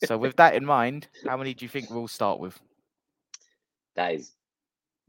so, 0.04 0.16
with 0.16 0.36
that 0.36 0.54
in 0.54 0.64
mind, 0.64 1.08
how 1.26 1.36
many 1.36 1.52
do 1.52 1.64
you 1.64 1.68
think 1.68 1.90
we'll 1.90 2.08
start 2.08 2.40
with? 2.40 2.58
That 3.94 4.14
is 4.14 4.32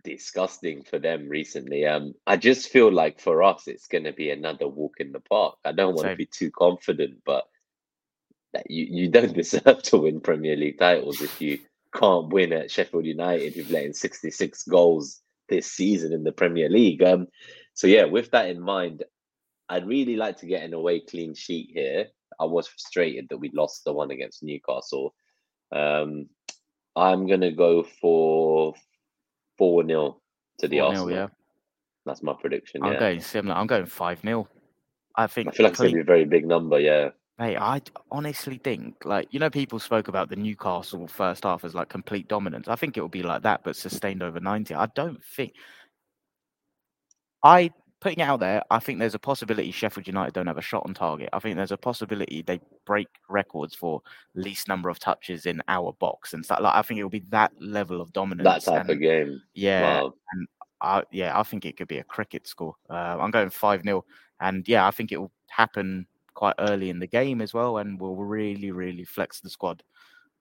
disgusting 0.03 0.83
for 0.83 0.99
them 0.99 1.29
recently. 1.29 1.85
Um, 1.85 2.15
I 2.27 2.35
just 2.35 2.67
feel 2.67 2.91
like 2.91 3.21
for 3.21 3.41
us, 3.43 3.67
it's 3.67 3.87
going 3.87 4.03
to 4.03 4.11
be 4.11 4.29
another 4.29 4.67
walk 4.67 4.95
in 4.99 5.13
the 5.13 5.21
park. 5.21 5.55
I 5.63 5.71
don't 5.71 5.95
want 5.95 6.09
to 6.09 6.17
be 6.17 6.25
too 6.25 6.51
confident, 6.51 7.21
but 7.25 7.45
that 8.51 8.69
you, 8.69 8.85
you 8.89 9.07
don't 9.09 9.33
deserve 9.41 9.83
to 9.83 9.99
win 9.99 10.19
Premier 10.19 10.57
League 10.57 10.79
titles 10.79 11.21
if 11.21 11.41
you 11.41 11.59
can't 11.93 12.27
win 12.27 12.51
at 12.53 12.71
Sheffield 12.71 13.05
United, 13.05 13.53
who've 13.53 13.71
let 13.71 13.85
in 13.85 13.93
66 13.93 14.63
goals 14.63 15.21
this 15.53 15.71
season 15.71 16.11
in 16.13 16.23
the 16.23 16.31
Premier 16.31 16.69
League. 16.69 17.03
Um, 17.03 17.27
so 17.73 17.87
yeah, 17.87 18.05
with 18.05 18.31
that 18.31 18.49
in 18.49 18.59
mind, 18.59 19.03
I'd 19.69 19.87
really 19.87 20.15
like 20.15 20.37
to 20.37 20.47
get 20.47 20.63
an 20.63 20.73
away 20.73 20.99
clean 20.99 21.35
sheet 21.35 21.69
here. 21.73 22.07
I 22.39 22.45
was 22.45 22.67
frustrated 22.67 23.27
that 23.29 23.37
we 23.37 23.51
lost 23.53 23.83
the 23.85 23.93
one 23.93 24.11
against 24.11 24.43
Newcastle. 24.43 25.13
Um, 25.71 26.27
I'm 26.95 27.27
gonna 27.27 27.51
go 27.51 27.83
for 27.83 28.73
four 29.57 29.85
0 29.85 30.19
to 30.59 30.67
the 30.67 30.79
Arsenal. 30.79 31.11
Yeah, 31.11 31.27
that's 32.05 32.23
my 32.23 32.33
prediction. 32.33 32.83
I'm 32.83 32.93
yeah. 32.93 32.99
going 32.99 33.19
similar. 33.21 33.55
I'm 33.55 33.67
going 33.67 33.85
five 33.85 34.21
0 34.21 34.47
I 35.15 35.27
think. 35.27 35.49
I 35.49 35.51
feel 35.51 35.63
like 35.65 35.73
it's 35.73 35.81
gonna 35.81 35.93
be 35.93 35.99
a 35.99 36.03
very 36.03 36.25
big 36.25 36.47
number. 36.47 36.79
Yeah. 36.79 37.09
Hey, 37.39 37.57
I 37.57 37.81
honestly 38.11 38.59
think, 38.63 39.05
like, 39.05 39.27
you 39.31 39.39
know, 39.39 39.49
people 39.49 39.79
spoke 39.79 40.07
about 40.07 40.29
the 40.29 40.35
Newcastle 40.35 41.07
first 41.07 41.43
half 41.43 41.65
as 41.65 41.73
like 41.73 41.89
complete 41.89 42.27
dominance. 42.27 42.67
I 42.67 42.75
think 42.75 42.95
it 42.95 43.01
will 43.01 43.09
be 43.09 43.23
like 43.23 43.41
that, 43.41 43.63
but 43.63 43.75
sustained 43.75 44.21
over 44.21 44.39
90. 44.39 44.75
I 44.75 44.85
don't 44.87 45.23
think. 45.23 45.53
I 47.43 47.71
putting 48.03 48.19
it 48.19 48.23
out 48.23 48.41
there, 48.41 48.61
I 48.69 48.79
think 48.79 48.99
there's 48.99 49.15
a 49.15 49.19
possibility 49.19 49.71
Sheffield 49.71 50.07
United 50.07 50.33
don't 50.33 50.47
have 50.47 50.57
a 50.57 50.61
shot 50.61 50.83
on 50.85 50.93
target. 50.93 51.29
I 51.31 51.39
think 51.39 51.55
there's 51.55 51.71
a 51.71 51.77
possibility 51.77 52.41
they 52.41 52.59
break 52.85 53.07
records 53.29 53.73
for 53.73 54.01
least 54.35 54.67
number 54.67 54.89
of 54.89 54.99
touches 54.99 55.45
in 55.45 55.61
our 55.69 55.93
box 55.93 56.33
and 56.33 56.43
stuff. 56.43 56.59
Like 56.61 56.75
I 56.75 56.81
think 56.81 56.99
it 56.99 57.03
will 57.03 57.09
be 57.09 57.23
that 57.29 57.53
level 57.61 58.01
of 58.01 58.11
dominance. 58.11 58.65
That 58.65 58.71
type 58.71 58.81
and, 58.81 58.89
of 58.89 58.99
game. 58.99 59.41
Yeah, 59.53 60.01
wow. 60.01 60.13
and 60.33 60.47
I, 60.81 61.03
yeah, 61.13 61.39
I 61.39 61.43
think 61.43 61.65
it 61.65 61.77
could 61.77 61.87
be 61.87 61.99
a 61.99 62.03
cricket 62.03 62.45
score. 62.45 62.75
Uh, 62.89 63.17
I'm 63.19 63.31
going 63.31 63.49
five 63.49 63.83
0 63.83 64.03
and 64.41 64.67
yeah, 64.67 64.85
I 64.85 64.91
think 64.91 65.13
it 65.13 65.17
will 65.17 65.31
happen 65.49 66.05
quite 66.33 66.55
early 66.59 66.89
in 66.89 66.99
the 66.99 67.07
game 67.07 67.41
as 67.41 67.53
well, 67.53 67.77
and 67.77 67.99
will 67.99 68.15
really, 68.15 68.71
really 68.71 69.03
flex 69.03 69.39
the 69.39 69.49
squad. 69.49 69.83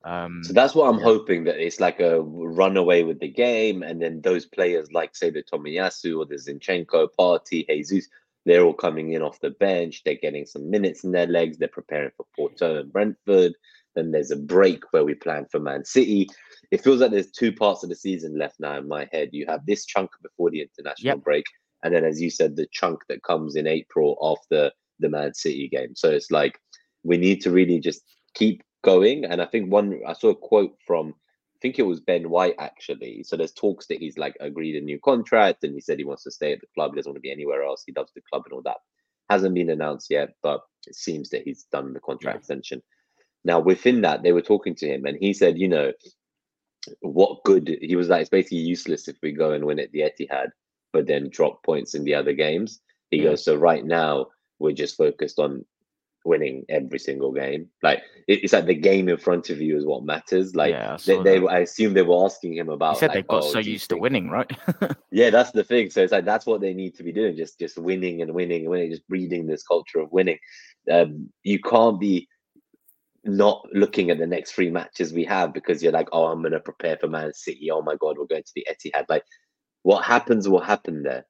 Um, 0.04 0.42
so 0.42 0.52
that's 0.52 0.74
what 0.74 0.88
I'm 0.88 0.98
yeah. 0.98 1.04
hoping 1.04 1.44
that 1.44 1.64
it's 1.64 1.78
like 1.78 2.00
a 2.00 2.20
runaway 2.20 3.02
with 3.02 3.20
the 3.20 3.28
game, 3.28 3.82
and 3.82 4.02
then 4.02 4.20
those 4.20 4.46
players 4.46 4.90
like 4.92 5.14
say 5.14 5.30
the 5.30 5.42
Tomiyasu 5.42 6.18
or 6.18 6.26
the 6.26 6.34
Zinchenko, 6.34 7.08
Partey, 7.18 7.66
Jesus, 7.68 8.08
they're 8.44 8.64
all 8.64 8.74
coming 8.74 9.12
in 9.12 9.22
off 9.22 9.40
the 9.40 9.50
bench. 9.50 10.02
They're 10.04 10.14
getting 10.16 10.46
some 10.46 10.68
minutes 10.70 11.04
in 11.04 11.12
their 11.12 11.26
legs. 11.26 11.58
They're 11.58 11.68
preparing 11.68 12.10
for 12.16 12.26
Porto 12.34 12.80
and 12.80 12.92
Brentford. 12.92 13.52
Then 13.94 14.10
there's 14.10 14.30
a 14.30 14.36
break 14.36 14.92
where 14.92 15.04
we 15.04 15.14
plan 15.14 15.46
for 15.50 15.60
Man 15.60 15.84
City. 15.84 16.28
It 16.70 16.82
feels 16.82 17.00
like 17.00 17.10
there's 17.10 17.30
two 17.30 17.52
parts 17.52 17.82
of 17.82 17.90
the 17.90 17.94
season 17.94 18.38
left 18.38 18.58
now 18.58 18.78
in 18.78 18.88
my 18.88 19.08
head. 19.12 19.28
You 19.32 19.44
have 19.46 19.66
this 19.66 19.84
chunk 19.84 20.10
before 20.22 20.50
the 20.50 20.62
international 20.62 21.16
yep. 21.16 21.24
break, 21.24 21.44
and 21.84 21.94
then 21.94 22.04
as 22.04 22.20
you 22.20 22.30
said, 22.30 22.56
the 22.56 22.66
chunk 22.72 23.00
that 23.08 23.22
comes 23.22 23.54
in 23.54 23.66
April 23.66 24.16
after 24.22 24.72
the 25.02 25.08
Man 25.08 25.34
City 25.34 25.68
game. 25.68 25.94
So 25.94 26.10
it's 26.10 26.30
like 26.30 26.58
we 27.02 27.16
need 27.16 27.40
to 27.42 27.50
really 27.50 27.80
just 27.80 28.02
keep 28.34 28.62
going. 28.82 29.24
And 29.24 29.40
I 29.40 29.46
think 29.46 29.70
one 29.70 30.00
I 30.06 30.12
saw 30.12 30.30
a 30.30 30.34
quote 30.34 30.76
from 30.86 31.08
I 31.08 31.58
think 31.62 31.78
it 31.78 31.86
was 31.86 32.00
Ben 32.00 32.28
White 32.28 32.56
actually. 32.58 33.22
So 33.22 33.36
there's 33.36 33.52
talks 33.52 33.86
that 33.86 33.98
he's 33.98 34.18
like 34.18 34.36
agreed 34.40 34.76
a 34.76 34.84
new 34.84 34.98
contract 34.98 35.62
and 35.64 35.74
he 35.74 35.80
said 35.80 35.98
he 35.98 36.04
wants 36.04 36.24
to 36.24 36.30
stay 36.30 36.52
at 36.52 36.60
the 36.60 36.66
club. 36.74 36.92
He 36.92 36.96
doesn't 36.96 37.10
want 37.10 37.16
to 37.16 37.20
be 37.20 37.30
anywhere 37.30 37.62
else. 37.62 37.84
He 37.86 37.92
loves 37.96 38.12
the 38.14 38.22
club 38.30 38.42
and 38.46 38.52
all 38.52 38.62
that. 38.62 38.78
Hasn't 39.30 39.54
been 39.54 39.70
announced 39.70 40.10
yet, 40.10 40.30
but 40.42 40.62
it 40.86 40.96
seems 40.96 41.30
that 41.30 41.42
he's 41.42 41.64
done 41.70 41.92
the 41.92 42.00
contract 42.00 42.34
yeah. 42.34 42.38
extension. 42.38 42.82
Now 43.44 43.60
within 43.60 44.00
that, 44.02 44.22
they 44.22 44.32
were 44.32 44.42
talking 44.42 44.74
to 44.76 44.88
him 44.88 45.06
and 45.06 45.16
he 45.20 45.32
said, 45.32 45.58
you 45.58 45.68
know, 45.68 45.92
what 47.00 47.44
good 47.44 47.76
he 47.80 47.94
was 47.94 48.08
like, 48.08 48.22
it's 48.22 48.30
basically 48.30 48.58
useless 48.58 49.06
if 49.06 49.16
we 49.22 49.30
go 49.30 49.52
and 49.52 49.64
win 49.64 49.78
at 49.78 49.92
the 49.92 50.00
Etihad, 50.00 50.48
but 50.92 51.06
then 51.06 51.30
drop 51.30 51.62
points 51.62 51.94
in 51.94 52.02
the 52.02 52.14
other 52.14 52.32
games. 52.32 52.80
He 53.12 53.18
yeah. 53.18 53.30
goes, 53.30 53.44
so 53.44 53.54
right 53.54 53.84
now 53.84 54.26
we're 54.62 54.72
just 54.72 54.96
focused 54.96 55.38
on 55.38 55.64
winning 56.24 56.64
every 56.68 56.98
single 56.98 57.32
game. 57.32 57.68
Like 57.82 58.02
it's 58.28 58.52
like 58.52 58.66
the 58.66 58.74
game 58.74 59.08
in 59.08 59.16
front 59.16 59.50
of 59.50 59.60
you 59.60 59.76
is 59.76 59.84
what 59.84 60.04
matters. 60.04 60.54
Like 60.54 60.70
yeah, 60.70 60.94
I 60.94 60.96
they, 61.04 61.22
they, 61.22 61.46
I 61.46 61.58
assume 61.60 61.94
they 61.94 62.02
were 62.02 62.24
asking 62.24 62.54
him 62.54 62.68
about. 62.68 62.94
He 62.94 63.00
said 63.00 63.08
like, 63.08 63.14
they 63.14 63.22
got 63.22 63.44
oh, 63.44 63.50
so 63.50 63.58
used 63.58 63.90
to 63.90 63.96
winning, 63.96 64.30
right? 64.30 64.50
yeah, 65.10 65.30
that's 65.30 65.50
the 65.52 65.64
thing. 65.64 65.90
So 65.90 66.02
it's 66.02 66.12
like 66.12 66.24
that's 66.24 66.46
what 66.46 66.60
they 66.60 66.74
need 66.74 66.94
to 66.96 67.02
be 67.02 67.12
doing, 67.12 67.36
just 67.36 67.58
just 67.58 67.78
winning 67.78 68.22
and 68.22 68.34
winning 68.34 68.62
and 68.62 68.70
winning, 68.70 68.90
just 68.90 69.06
breeding 69.08 69.46
this 69.46 69.62
culture 69.62 70.00
of 70.00 70.12
winning. 70.12 70.38
Um, 70.90 71.30
you 71.42 71.60
can't 71.60 72.00
be 72.00 72.28
not 73.24 73.64
looking 73.72 74.10
at 74.10 74.18
the 74.18 74.26
next 74.26 74.52
three 74.52 74.70
matches 74.70 75.12
we 75.12 75.24
have 75.24 75.52
because 75.52 75.82
you're 75.82 75.92
like, 75.92 76.08
oh, 76.12 76.26
I'm 76.26 76.42
gonna 76.42 76.60
prepare 76.60 76.96
for 76.96 77.08
Man 77.08 77.32
City. 77.34 77.70
Oh 77.70 77.82
my 77.82 77.96
God, 77.96 78.18
we're 78.18 78.26
going 78.26 78.42
to 78.42 78.52
the 78.54 78.66
Etihad. 78.70 79.06
Like, 79.08 79.24
what 79.82 80.04
happens 80.04 80.48
will 80.48 80.60
happen 80.60 81.02
there 81.02 81.26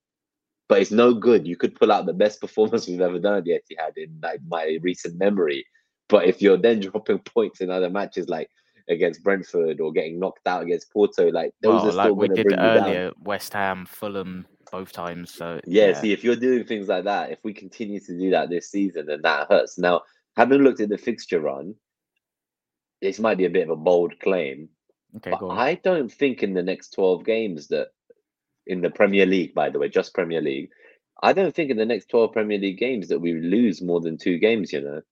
but 0.72 0.80
it's 0.80 0.90
no 0.90 1.12
good. 1.12 1.46
You 1.46 1.54
could 1.54 1.74
pull 1.74 1.92
out 1.92 2.06
the 2.06 2.14
best 2.14 2.40
performance 2.46 2.88
we've 2.88 3.02
ever 3.02 3.18
done 3.18 3.34
at 3.34 3.44
the 3.44 3.50
Etihad 3.50 3.98
in 3.98 4.18
like 4.22 4.40
my 4.48 4.78
recent 4.80 5.18
memory, 5.18 5.66
but 6.08 6.24
if 6.24 6.40
you're 6.40 6.56
then 6.56 6.80
dropping 6.86 7.18
points 7.18 7.60
in 7.60 7.68
other 7.68 7.90
matches 7.90 8.30
like 8.30 8.48
against 8.88 9.22
Brentford 9.22 9.80
or 9.82 9.92
getting 9.92 10.18
knocked 10.18 10.46
out 10.46 10.62
against 10.62 10.90
Porto, 10.90 11.30
like 11.30 11.52
those 11.60 11.82
well, 11.82 11.88
are 11.88 11.92
still 11.92 12.16
like 12.16 12.30
we 12.30 12.42
did 12.42 12.58
earlier, 12.58 13.12
West 13.20 13.52
Ham, 13.52 13.84
Fulham, 13.84 14.46
both 14.70 14.92
times. 14.92 15.30
So 15.30 15.60
yeah, 15.66 15.88
yeah, 15.88 16.00
see 16.00 16.12
if 16.14 16.24
you're 16.24 16.36
doing 16.36 16.64
things 16.64 16.88
like 16.88 17.04
that, 17.04 17.30
if 17.30 17.40
we 17.44 17.52
continue 17.52 18.00
to 18.00 18.18
do 18.18 18.30
that 18.30 18.48
this 18.48 18.70
season, 18.70 19.04
then 19.04 19.20
that 19.24 19.48
hurts. 19.50 19.78
Now, 19.78 20.00
having 20.38 20.62
looked 20.62 20.80
at 20.80 20.88
the 20.88 20.96
fixture 20.96 21.40
run, 21.40 21.74
this 23.02 23.18
might 23.18 23.36
be 23.36 23.44
a 23.44 23.50
bit 23.50 23.64
of 23.64 23.70
a 23.70 23.76
bold 23.76 24.18
claim. 24.20 24.70
Okay, 25.16 25.32
but 25.38 25.48
I 25.48 25.74
don't 25.74 26.10
think 26.10 26.42
in 26.42 26.54
the 26.54 26.62
next 26.62 26.94
12 26.94 27.26
games 27.26 27.68
that 27.68 27.88
in 28.66 28.80
the 28.80 28.90
Premier 28.90 29.26
League, 29.26 29.54
by 29.54 29.70
the 29.70 29.78
way, 29.78 29.88
just 29.88 30.14
Premier 30.14 30.40
League. 30.40 30.70
I 31.22 31.32
don't 31.32 31.54
think 31.54 31.70
in 31.70 31.76
the 31.76 31.86
next 31.86 32.08
12 32.08 32.32
Premier 32.32 32.58
League 32.58 32.78
games 32.78 33.08
that 33.08 33.20
we 33.20 33.34
lose 33.34 33.80
more 33.80 34.00
than 34.00 34.18
two 34.18 34.38
games, 34.38 34.72
you 34.72 34.80
know. 34.80 35.02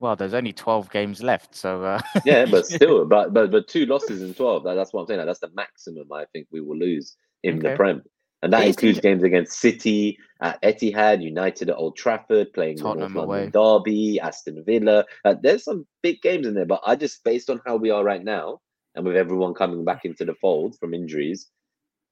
Well, 0.00 0.16
there's 0.16 0.34
only 0.34 0.52
12 0.52 0.90
games 0.90 1.22
left, 1.22 1.54
so 1.54 1.84
uh... 1.84 2.00
yeah, 2.24 2.44
but 2.44 2.66
still, 2.66 3.04
but 3.04 3.32
but 3.32 3.52
but 3.52 3.68
two 3.68 3.86
losses 3.86 4.20
in 4.20 4.34
12. 4.34 4.64
That, 4.64 4.74
that's 4.74 4.92
what 4.92 5.02
I'm 5.02 5.06
saying. 5.06 5.24
That's 5.24 5.38
the 5.38 5.50
maximum 5.54 6.12
I 6.12 6.24
think 6.32 6.48
we 6.50 6.60
will 6.60 6.76
lose 6.76 7.16
in 7.44 7.58
okay. 7.58 7.70
the 7.70 7.76
Prem, 7.76 8.02
and 8.42 8.52
that 8.52 8.66
includes 8.66 8.98
games 8.98 9.22
against 9.22 9.60
City, 9.60 10.18
at 10.40 10.60
Etihad, 10.62 11.22
United 11.22 11.70
at 11.70 11.76
Old 11.76 11.96
Trafford, 11.96 12.52
playing 12.52 12.78
Tottenham 12.78 13.12
North 13.12 13.28
London 13.28 13.50
Derby, 13.52 14.18
Aston 14.18 14.64
Villa. 14.66 15.04
Uh, 15.24 15.36
there's 15.40 15.62
some 15.62 15.86
big 16.02 16.20
games 16.20 16.48
in 16.48 16.54
there, 16.54 16.66
but 16.66 16.82
I 16.84 16.96
just 16.96 17.22
based 17.22 17.48
on 17.48 17.60
how 17.64 17.76
we 17.76 17.90
are 17.90 18.02
right 18.02 18.24
now, 18.24 18.60
and 18.96 19.04
with 19.04 19.14
everyone 19.14 19.54
coming 19.54 19.84
back 19.84 20.04
into 20.04 20.24
the 20.24 20.34
fold 20.34 20.76
from 20.80 20.94
injuries, 20.94 21.48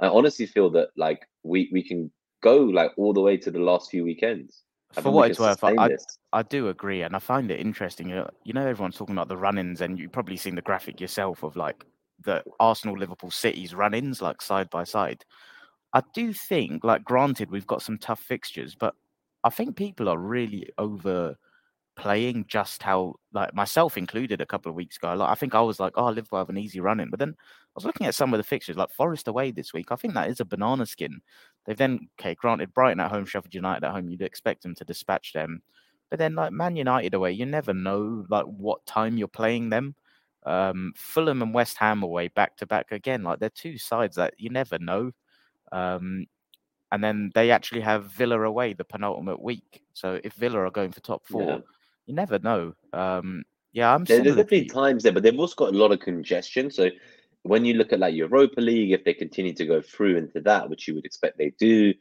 I 0.00 0.08
honestly 0.08 0.46
feel 0.46 0.70
that 0.70 0.88
like 0.96 1.26
we 1.42 1.68
we 1.72 1.82
can 1.82 2.10
go 2.42 2.56
like 2.58 2.92
all 2.96 3.12
the 3.12 3.20
way 3.20 3.36
to 3.36 3.50
the 3.50 3.60
last 3.60 3.90
few 3.90 4.04
weekends. 4.04 4.62
I 4.96 5.02
For 5.02 5.12
what 5.12 5.30
it's 5.30 5.38
worth, 5.38 5.62
I, 5.62 5.96
I 6.32 6.42
do 6.42 6.68
agree, 6.68 7.02
and 7.02 7.14
I 7.14 7.20
find 7.20 7.48
it 7.50 7.60
interesting. 7.60 8.08
You 8.08 8.16
know, 8.16 8.30
you 8.44 8.52
know, 8.52 8.66
everyone's 8.66 8.96
talking 8.96 9.14
about 9.14 9.28
the 9.28 9.36
run-ins, 9.36 9.82
and 9.82 9.98
you've 9.98 10.10
probably 10.10 10.36
seen 10.36 10.56
the 10.56 10.62
graphic 10.62 11.00
yourself 11.00 11.44
of 11.44 11.54
like 11.54 11.84
the 12.24 12.42
Arsenal, 12.58 12.98
Liverpool, 12.98 13.30
City's 13.30 13.72
run-ins, 13.72 14.20
like 14.20 14.42
side 14.42 14.68
by 14.68 14.82
side. 14.82 15.24
I 15.92 16.02
do 16.14 16.32
think, 16.32 16.84
like, 16.84 17.04
granted, 17.04 17.50
we've 17.50 17.66
got 17.66 17.82
some 17.82 17.98
tough 17.98 18.20
fixtures, 18.20 18.74
but 18.74 18.94
I 19.42 19.50
think 19.50 19.76
people 19.76 20.08
are 20.08 20.18
really 20.18 20.68
over 20.78 21.36
playing 22.00 22.46
just 22.48 22.82
how 22.82 23.14
like 23.34 23.54
myself 23.54 23.98
included 23.98 24.40
a 24.40 24.46
couple 24.46 24.70
of 24.70 24.74
weeks 24.74 24.96
ago. 24.96 25.12
Like 25.12 25.28
I 25.28 25.34
think 25.34 25.54
I 25.54 25.60
was 25.60 25.78
like, 25.78 25.92
oh, 25.96 26.06
Liverpool 26.06 26.38
have 26.38 26.48
an 26.48 26.56
easy 26.56 26.80
run 26.80 26.98
in, 26.98 27.10
but 27.10 27.18
then 27.18 27.34
I 27.38 27.72
was 27.74 27.84
looking 27.84 28.06
at 28.06 28.14
some 28.14 28.32
of 28.32 28.38
the 28.38 28.44
fixtures, 28.44 28.76
like 28.76 28.90
Forest 28.90 29.28
away 29.28 29.50
this 29.50 29.74
week. 29.74 29.92
I 29.92 29.96
think 29.96 30.14
that 30.14 30.30
is 30.30 30.40
a 30.40 30.46
banana 30.46 30.86
skin. 30.86 31.20
They've 31.66 31.76
then 31.76 32.08
okay, 32.18 32.34
granted 32.34 32.72
Brighton 32.72 33.00
at 33.00 33.10
home, 33.10 33.26
Sheffield 33.26 33.54
United 33.54 33.84
at 33.84 33.92
home. 33.92 34.08
You'd 34.08 34.22
expect 34.22 34.62
them 34.62 34.74
to 34.76 34.84
dispatch 34.84 35.34
them, 35.34 35.60
but 36.08 36.18
then 36.18 36.34
like 36.34 36.52
Man 36.52 36.74
United 36.74 37.12
away, 37.12 37.32
you 37.32 37.44
never 37.44 37.74
know 37.74 38.24
like 38.30 38.46
what 38.46 38.84
time 38.86 39.18
you're 39.18 39.28
playing 39.28 39.68
them. 39.68 39.94
Um, 40.46 40.94
Fulham 40.96 41.42
and 41.42 41.52
West 41.52 41.76
Ham 41.76 42.02
away 42.02 42.28
back 42.28 42.56
to 42.56 42.66
back 42.66 42.92
again. 42.92 43.22
Like 43.22 43.40
they're 43.40 43.50
two 43.50 43.76
sides 43.76 44.16
that 44.16 44.32
you 44.38 44.48
never 44.48 44.78
know. 44.78 45.12
Um, 45.70 46.26
and 46.92 47.04
then 47.04 47.30
they 47.34 47.50
actually 47.50 47.82
have 47.82 48.06
Villa 48.06 48.40
away 48.40 48.72
the 48.72 48.84
penultimate 48.84 49.40
week. 49.40 49.82
So 49.92 50.18
if 50.24 50.32
Villa 50.32 50.60
are 50.60 50.70
going 50.70 50.92
for 50.92 51.00
top 51.00 51.26
four, 51.26 51.42
yeah. 51.42 51.58
You 52.06 52.14
never 52.14 52.38
know. 52.38 52.74
Um, 52.92 53.44
yeah, 53.72 53.94
I'm. 53.94 54.04
There, 54.04 54.22
there's 54.22 54.36
definitely 54.36 54.66
times 54.66 55.02
there, 55.02 55.12
but 55.12 55.22
they've 55.22 55.38
also 55.38 55.54
got 55.54 55.74
a 55.74 55.78
lot 55.78 55.92
of 55.92 56.00
congestion. 56.00 56.70
So 56.70 56.90
when 57.42 57.64
you 57.64 57.74
look 57.74 57.92
at 57.92 58.00
like 58.00 58.14
Europa 58.14 58.60
League, 58.60 58.92
if 58.92 59.04
they 59.04 59.14
continue 59.14 59.54
to 59.54 59.66
go 59.66 59.80
through 59.80 60.16
into 60.16 60.40
that, 60.42 60.68
which 60.68 60.88
you 60.88 60.94
would 60.94 61.04
expect 61.04 61.38
they 61.38 61.52
do, 61.58 61.94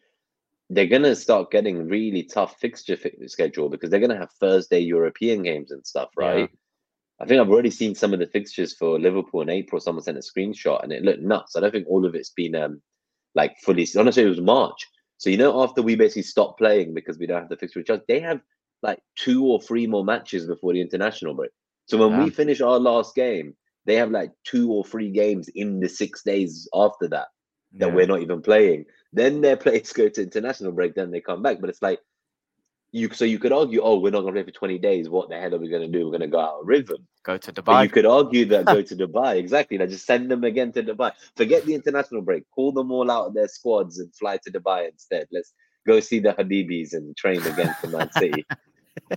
they're 0.69 0.87
going 0.87 1.03
to 1.03 1.15
start 1.15 1.51
getting 1.51 1.87
really 1.87 2.23
tough 2.23 2.59
fixture 2.59 2.97
schedule 3.27 3.69
because 3.69 3.89
they're 3.89 3.99
going 3.99 4.11
to 4.11 4.17
have 4.17 4.31
Thursday 4.39 4.79
European 4.79 5.43
games 5.43 5.71
and 5.71 5.85
stuff, 5.85 6.09
right? 6.17 6.39
Yeah. 6.39 6.47
I 7.21 7.25
think 7.25 7.41
I've 7.41 7.49
already 7.49 7.71
seen 7.71 7.95
some 7.95 8.13
of 8.13 8.19
the 8.19 8.27
fixtures 8.27 8.73
for 8.73 8.99
Liverpool 8.99 9.41
in 9.41 9.49
April. 9.49 9.81
Someone 9.81 10.03
sent 10.03 10.17
a 10.17 10.21
screenshot 10.21 10.83
and 10.83 10.93
it 10.93 11.03
looked 11.03 11.21
nuts. 11.21 11.55
I 11.55 11.59
don't 11.59 11.71
think 11.71 11.87
all 11.87 12.05
of 12.05 12.15
it's 12.15 12.29
been 12.29 12.55
um, 12.55 12.81
like 13.35 13.57
fully. 13.59 13.87
Honestly, 13.97 14.23
it 14.23 14.29
was 14.29 14.41
March. 14.41 14.87
So 15.17 15.29
you 15.29 15.37
know, 15.37 15.61
after 15.61 15.81
we 15.81 15.95
basically 15.95 16.21
stopped 16.21 16.59
playing 16.59 16.93
because 16.93 17.17
we 17.17 17.27
don't 17.27 17.41
have 17.41 17.49
the 17.49 17.57
fixture 17.57 18.01
they 18.07 18.21
have 18.21 18.39
like 18.81 18.99
two 19.15 19.45
or 19.45 19.61
three 19.61 19.87
more 19.87 20.05
matches 20.05 20.45
before 20.45 20.73
the 20.73 20.81
international 20.81 21.33
break. 21.33 21.51
So 21.85 21.97
when 21.97 22.11
yeah. 22.11 22.23
we 22.25 22.29
finish 22.29 22.61
our 22.61 22.79
last 22.79 23.15
game, 23.15 23.55
they 23.85 23.95
have 23.95 24.11
like 24.11 24.31
two 24.43 24.71
or 24.71 24.83
three 24.83 25.09
games 25.09 25.49
in 25.55 25.79
the 25.79 25.89
six 25.89 26.23
days 26.23 26.67
after 26.73 27.07
that 27.09 27.27
that 27.73 27.87
yeah. 27.87 27.93
we're 27.93 28.07
not 28.07 28.21
even 28.21 28.41
playing. 28.41 28.85
Then 29.13 29.41
their 29.41 29.57
players 29.63 29.93
go 29.93 30.09
to 30.09 30.21
international 30.21 30.71
break, 30.71 30.95
then 30.95 31.11
they 31.11 31.21
come 31.21 31.41
back. 31.41 31.59
But 31.59 31.69
it's 31.69 31.81
like 31.81 31.99
you 32.91 33.09
so 33.11 33.25
you 33.25 33.39
could 33.39 33.51
argue, 33.51 33.81
oh, 33.81 33.99
we're 33.99 34.11
not 34.11 34.21
gonna 34.21 34.33
play 34.33 34.43
for 34.43 34.51
20 34.51 34.77
days. 34.79 35.09
What 35.09 35.29
the 35.29 35.39
hell 35.39 35.53
are 35.55 35.59
we 35.59 35.69
gonna 35.69 35.87
do? 35.87 36.05
We're 36.05 36.11
gonna 36.11 36.27
go 36.27 36.39
out 36.39 36.61
of 36.61 36.67
rhythm. 36.67 37.07
Go 37.23 37.37
to 37.37 37.51
Dubai. 37.51 37.65
But 37.65 37.83
you 37.83 37.89
could 37.89 38.05
argue 38.05 38.45
that 38.45 38.65
go 38.65 38.81
to 38.81 38.95
Dubai. 39.07 39.37
Exactly. 39.37 39.77
Like 39.77 39.89
just 39.89 40.05
send 40.05 40.29
them 40.31 40.43
again 40.43 40.71
to 40.73 40.83
Dubai. 40.83 41.11
Forget 41.35 41.65
the 41.65 41.75
international 41.75 42.21
break. 42.21 42.43
Call 42.51 42.71
them 42.71 42.91
all 42.91 43.09
out 43.11 43.27
of 43.27 43.33
their 43.33 43.47
squads 43.47 43.99
and 43.99 44.13
fly 44.15 44.39
to 44.43 44.51
Dubai 44.51 44.89
instead. 44.89 45.27
Let's 45.31 45.53
go 45.85 45.99
see 45.99 46.19
the 46.19 46.33
Habibis 46.33 46.93
and 46.93 47.15
train 47.15 47.41
again 47.41 47.75
for 47.79 47.87
Man 47.87 48.11
City. 48.11 48.45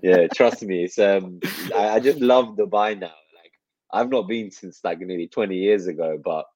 yeah, 0.03 0.27
trust 0.29 0.62
me. 0.62 0.85
It's 0.85 0.99
um 0.99 1.40
I, 1.75 1.90
I 1.90 2.01
just 2.01 2.21
love 2.21 2.57
Dubai 2.57 2.99
now. 2.99 3.14
Like 3.37 3.53
I've 3.92 4.11
not 4.11 4.29
been 4.29 4.51
since 4.51 4.81
like 4.85 5.01
nearly 5.01 5.29
20 5.29 5.57
years 5.57 5.87
ago, 5.87 6.18
but 6.23 6.47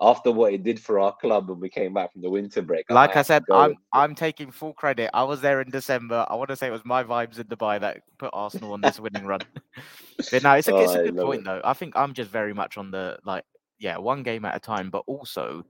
after 0.00 0.32
what 0.32 0.52
it 0.52 0.62
did 0.62 0.80
for 0.80 0.98
our 0.98 1.14
club 1.14 1.48
when 1.48 1.60
we 1.60 1.68
came 1.68 1.94
back 1.94 2.12
from 2.12 2.22
the 2.22 2.30
winter 2.30 2.62
break. 2.62 2.84
Like 2.90 3.16
I, 3.16 3.22
said, 3.22 3.44
I'm. 3.50 3.76
I'm 3.92 4.14
taking 4.14 4.50
full 4.50 4.72
credit. 4.74 5.10
I 5.14 5.22
was 5.22 5.40
there 5.40 5.60
in 5.60 5.70
December. 5.70 6.26
I 6.28 6.34
want 6.34 6.50
to 6.50 6.56
say 6.56 6.66
it 6.66 6.72
was 6.72 6.84
my 6.84 7.04
vibes 7.04 7.38
in 7.38 7.44
Dubai 7.44 7.80
that 7.80 8.02
put 8.18 8.30
Arsenal 8.32 8.72
on 8.72 8.80
this 8.80 8.98
winning 8.98 9.24
run. 9.24 9.40
but 10.30 10.42
no, 10.42 10.52
it's 10.54 10.68
a, 10.68 10.74
oh, 10.74 10.78
it's 10.78 10.94
a 10.94 11.04
good 11.04 11.16
point 11.16 11.40
it. 11.40 11.44
though. 11.44 11.60
I 11.64 11.74
think 11.74 11.96
I'm 11.96 12.12
just 12.12 12.30
very 12.30 12.52
much 12.52 12.76
on 12.76 12.90
the 12.90 13.18
like, 13.24 13.44
yeah, 13.78 13.96
one 13.98 14.22
game 14.22 14.44
at 14.44 14.56
a 14.56 14.60
time, 14.60 14.90
but 14.90 15.04
also 15.06 15.64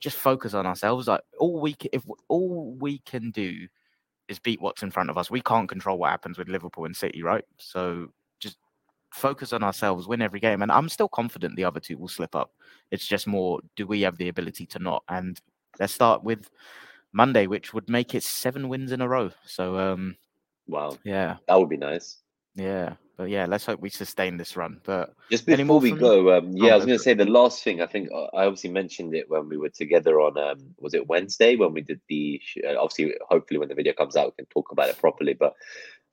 just 0.00 0.18
focus 0.18 0.52
on 0.52 0.66
ourselves. 0.66 1.08
Like 1.08 1.22
all 1.38 1.60
we 1.60 1.74
can, 1.74 1.90
if 1.92 2.04
all 2.28 2.76
we 2.78 2.98
can 2.98 3.30
do 3.30 3.68
is 4.32 4.40
beat 4.40 4.60
what's 4.60 4.82
in 4.82 4.90
front 4.90 5.10
of 5.10 5.16
us. 5.16 5.30
We 5.30 5.40
can't 5.40 5.68
control 5.68 5.98
what 5.98 6.10
happens 6.10 6.38
with 6.38 6.48
Liverpool 6.48 6.86
and 6.86 6.96
City, 6.96 7.22
right? 7.22 7.44
So 7.58 8.08
just 8.40 8.58
focus 9.12 9.52
on 9.52 9.62
ourselves, 9.62 10.08
win 10.08 10.22
every 10.22 10.40
game. 10.40 10.62
And 10.62 10.72
I'm 10.72 10.88
still 10.88 11.08
confident 11.08 11.54
the 11.54 11.64
other 11.64 11.78
two 11.78 11.98
will 11.98 12.08
slip 12.08 12.34
up. 12.34 12.50
It's 12.90 13.06
just 13.06 13.26
more, 13.26 13.60
do 13.76 13.86
we 13.86 14.00
have 14.00 14.16
the 14.16 14.28
ability 14.28 14.66
to 14.66 14.80
not? 14.80 15.04
And 15.08 15.40
let's 15.78 15.92
start 15.92 16.24
with 16.24 16.50
Monday, 17.12 17.46
which 17.46 17.72
would 17.72 17.88
make 17.88 18.14
it 18.14 18.22
seven 18.24 18.68
wins 18.68 18.90
in 18.90 19.00
a 19.00 19.08
row. 19.08 19.30
So, 19.44 19.78
um, 19.78 20.16
wow, 20.66 20.98
yeah, 21.04 21.36
that 21.46 21.58
would 21.58 21.68
be 21.68 21.76
nice. 21.76 22.18
Yeah, 22.54 22.94
but 23.16 23.28
yeah, 23.28 23.46
let's 23.46 23.66
hope 23.66 23.80
we 23.80 23.90
sustain 23.90 24.36
this 24.36 24.56
run. 24.56 24.80
But 24.84 25.14
just 25.30 25.46
before 25.46 25.80
we 25.80 25.92
go, 25.92 26.36
um, 26.36 26.56
yeah, 26.56 26.70
oh, 26.70 26.72
I 26.72 26.76
was 26.76 26.86
going 26.86 26.98
to 26.98 27.02
say 27.02 27.14
the 27.14 27.24
last 27.24 27.62
thing. 27.62 27.80
I 27.80 27.86
think 27.86 28.10
uh, 28.12 28.26
I 28.34 28.46
obviously 28.46 28.70
mentioned 28.70 29.14
it 29.14 29.28
when 29.28 29.48
we 29.48 29.56
were 29.56 29.68
together 29.68 30.20
on 30.20 30.38
um, 30.38 30.74
was 30.78 30.94
it 30.94 31.06
Wednesday 31.06 31.56
when 31.56 31.72
we 31.72 31.82
did 31.82 32.00
the 32.08 32.40
uh, 32.66 32.76
obviously 32.78 33.14
hopefully 33.28 33.58
when 33.58 33.68
the 33.68 33.74
video 33.74 33.92
comes 33.92 34.16
out 34.16 34.26
we 34.36 34.44
can 34.44 34.46
talk 34.46 34.72
about 34.72 34.88
it 34.88 34.98
properly. 34.98 35.34
But 35.34 35.54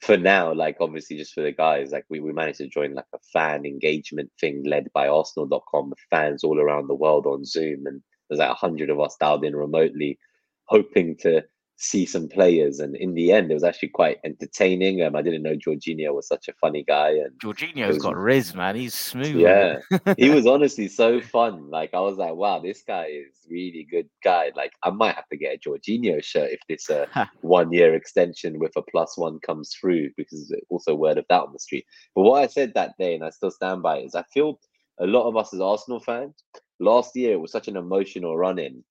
for 0.01 0.17
now, 0.17 0.53
like 0.53 0.77
obviously 0.79 1.17
just 1.17 1.33
for 1.33 1.41
the 1.41 1.51
guys, 1.51 1.91
like 1.91 2.05
we, 2.09 2.19
we 2.19 2.33
managed 2.33 2.59
to 2.59 2.67
join 2.67 2.93
like 2.93 3.05
a 3.13 3.19
fan 3.33 3.65
engagement 3.65 4.31
thing 4.39 4.63
led 4.65 4.89
by 4.93 5.07
Arsenal.com 5.07 5.89
with 5.89 5.99
fans 6.09 6.43
all 6.43 6.59
around 6.59 6.87
the 6.87 6.95
world 6.95 7.25
on 7.25 7.45
Zoom. 7.45 7.85
And 7.85 8.01
there's 8.29 8.39
like 8.39 8.51
a 8.51 8.53
hundred 8.53 8.89
of 8.89 8.99
us 8.99 9.17
dialed 9.19 9.43
in 9.43 9.55
remotely, 9.55 10.19
hoping 10.65 11.17
to 11.17 11.43
see 11.79 12.05
some 12.05 12.27
players. 12.27 12.79
And 12.79 12.95
in 12.97 13.13
the 13.13 13.31
end, 13.31 13.49
it 13.49 13.53
was 13.53 13.63
actually 13.63 13.89
quite 13.89 14.19
entertaining. 14.25 15.01
Um, 15.01 15.15
I 15.15 15.21
didn't 15.21 15.43
know 15.43 15.55
Jorginho 15.55 16.13
was 16.13 16.27
such 16.27 16.49
a 16.49 16.53
funny 16.53 16.83
guy. 16.83 17.11
And 17.11 17.31
Jorginho's 17.41 17.95
was, 17.95 18.03
got 18.03 18.17
riz, 18.17 18.53
man. 18.53 18.75
He's 18.75 18.93
smooth. 18.93 19.37
Yeah, 19.37 19.79
he 20.17 20.29
was 20.29 20.45
honestly 20.45 20.89
so 20.89 21.21
fun. 21.21 21.69
Like 21.69 21.93
I 21.93 22.01
was 22.01 22.17
like, 22.17 22.35
wow, 22.35 22.59
this 22.59 22.83
guy 22.85 23.05
is 23.05 23.33
really 23.49 23.87
good 23.89 24.09
guy. 24.23 24.51
Like 24.55 24.73
I 24.83 24.89
might 24.89 25.15
have 25.15 25.27
to 25.29 25.37
get 25.37 25.55
a 25.55 25.69
Jorginho 25.69 26.21
shirt 26.23 26.51
if 26.51 26.59
this 26.67 26.89
uh, 26.89 27.05
one 27.41 27.71
year 27.71 27.95
extension 27.95 28.59
with 28.59 28.73
a 28.75 28.81
plus 28.81 29.17
one 29.17 29.39
comes 29.39 29.73
through, 29.73 30.09
because 30.17 30.53
also 30.69 30.93
word 30.95 31.17
of 31.17 31.25
that 31.29 31.41
on 31.41 31.53
the 31.53 31.59
street. 31.59 31.85
But 32.13 32.23
what 32.23 32.43
I 32.43 32.47
said 32.47 32.73
that 32.75 32.97
day, 32.99 33.15
and 33.15 33.23
I 33.23 33.29
still 33.29 33.51
stand 33.51 33.81
by, 33.81 33.97
it, 33.97 34.05
is 34.05 34.15
I 34.15 34.23
feel 34.33 34.59
a 34.99 35.07
lot 35.07 35.29
of 35.29 35.37
us 35.37 35.53
as 35.53 35.61
Arsenal 35.61 36.01
fans. 36.01 36.43
Last 36.81 37.15
year, 37.15 37.33
it 37.33 37.41
was 37.41 37.51
such 37.51 37.69
an 37.69 37.77
emotional 37.77 38.37
run 38.37 38.59
in. 38.59 38.83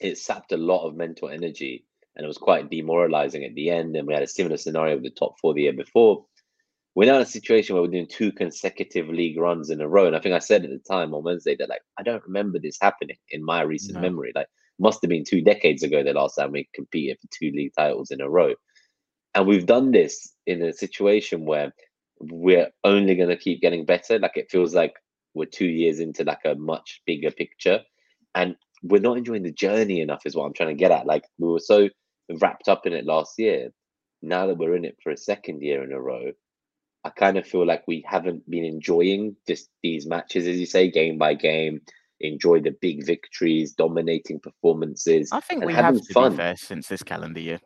It 0.00 0.18
sapped 0.18 0.52
a 0.52 0.56
lot 0.56 0.86
of 0.86 0.96
mental 0.96 1.28
energy 1.28 1.84
and 2.16 2.24
it 2.24 2.26
was 2.26 2.38
quite 2.38 2.70
demoralizing 2.70 3.44
at 3.44 3.54
the 3.54 3.70
end. 3.70 3.96
And 3.96 4.06
we 4.06 4.14
had 4.14 4.22
a 4.22 4.28
similar 4.28 4.56
scenario 4.56 4.94
with 4.94 5.04
the 5.04 5.10
top 5.10 5.38
four 5.40 5.54
the 5.54 5.62
year 5.62 5.72
before. 5.72 6.24
We're 6.94 7.06
now 7.06 7.16
in 7.16 7.22
a 7.22 7.26
situation 7.26 7.74
where 7.74 7.82
we're 7.82 7.90
doing 7.90 8.06
two 8.06 8.32
consecutive 8.32 9.08
league 9.08 9.38
runs 9.38 9.70
in 9.70 9.80
a 9.80 9.88
row. 9.88 10.06
And 10.06 10.14
I 10.14 10.20
think 10.20 10.34
I 10.34 10.40
said 10.40 10.64
at 10.64 10.70
the 10.70 10.78
time 10.78 11.14
on 11.14 11.24
Wednesday 11.24 11.56
that 11.56 11.70
like 11.70 11.80
I 11.98 12.02
don't 12.02 12.22
remember 12.24 12.58
this 12.58 12.76
happening 12.80 13.16
in 13.30 13.42
my 13.42 13.62
recent 13.62 13.94
no. 13.94 14.02
memory. 14.02 14.32
Like 14.34 14.48
must 14.78 15.00
have 15.02 15.08
been 15.08 15.24
two 15.24 15.40
decades 15.40 15.82
ago 15.82 16.02
the 16.02 16.12
last 16.12 16.34
time 16.34 16.52
we 16.52 16.68
competed 16.74 17.18
for 17.20 17.28
two 17.32 17.50
league 17.56 17.72
titles 17.76 18.10
in 18.10 18.20
a 18.20 18.28
row. 18.28 18.54
And 19.34 19.46
we've 19.46 19.64
done 19.64 19.90
this 19.90 20.34
in 20.46 20.62
a 20.62 20.72
situation 20.72 21.46
where 21.46 21.72
we're 22.20 22.68
only 22.84 23.14
going 23.14 23.30
to 23.30 23.36
keep 23.36 23.62
getting 23.62 23.86
better. 23.86 24.18
Like 24.18 24.36
it 24.36 24.50
feels 24.50 24.74
like 24.74 24.94
we're 25.34 25.46
two 25.46 25.66
years 25.66 25.98
into 25.98 26.24
like 26.24 26.44
a 26.44 26.54
much 26.56 27.00
bigger 27.06 27.30
picture. 27.30 27.80
And 28.34 28.56
we're 28.82 29.00
not 29.00 29.16
enjoying 29.16 29.44
the 29.44 29.52
journey 29.52 30.00
enough, 30.00 30.26
is 30.26 30.34
what 30.34 30.44
I'm 30.44 30.52
trying 30.52 30.70
to 30.70 30.74
get 30.74 30.90
at. 30.90 31.06
Like 31.06 31.24
we 31.38 31.48
were 31.48 31.60
so 31.60 31.88
wrapped 32.40 32.68
up 32.68 32.86
in 32.86 32.92
it 32.92 33.06
last 33.06 33.38
year. 33.38 33.70
Now 34.22 34.46
that 34.46 34.58
we're 34.58 34.76
in 34.76 34.84
it 34.84 34.96
for 35.02 35.10
a 35.10 35.16
second 35.16 35.62
year 35.62 35.82
in 35.82 35.92
a 35.92 36.00
row, 36.00 36.32
I 37.04 37.10
kind 37.10 37.36
of 37.36 37.46
feel 37.46 37.66
like 37.66 37.82
we 37.88 38.04
haven't 38.06 38.48
been 38.48 38.64
enjoying 38.64 39.36
just 39.46 39.68
these 39.82 40.06
matches, 40.06 40.46
as 40.46 40.58
you 40.58 40.66
say, 40.66 40.90
game 40.90 41.18
by 41.18 41.34
game. 41.34 41.80
Enjoy 42.20 42.60
the 42.60 42.76
big 42.80 43.04
victories, 43.04 43.72
dominating 43.72 44.38
performances. 44.38 45.30
I 45.32 45.40
think 45.40 45.64
we 45.64 45.72
have 45.72 46.00
to 46.00 46.12
fun. 46.12 46.32
be 46.32 46.36
fair 46.36 46.56
since 46.56 46.86
this 46.86 47.02
calendar 47.02 47.40
year. 47.40 47.58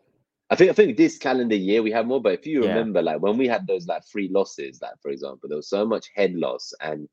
I 0.49 0.57
think 0.57 0.71
I 0.71 0.73
think 0.73 0.97
this 0.97 1.19
calendar 1.19 1.57
year 1.57 1.83
we 1.83 1.91
have 1.91 2.07
more. 2.07 2.23
But 2.23 2.35
if 2.35 2.47
you 2.47 2.63
yeah. 2.63 2.71
remember, 2.71 3.03
like 3.03 3.21
when 3.21 3.37
we 3.37 3.49
had 3.49 3.67
those 3.67 3.87
like 3.87 4.03
three 4.11 4.29
losses, 4.29 4.81
like 4.81 4.95
for 5.03 5.11
example, 5.11 5.49
there 5.49 5.57
was 5.57 5.69
so 5.69 5.85
much 5.85 6.07
head 6.15 6.35
loss, 6.35 6.73
and 6.81 7.07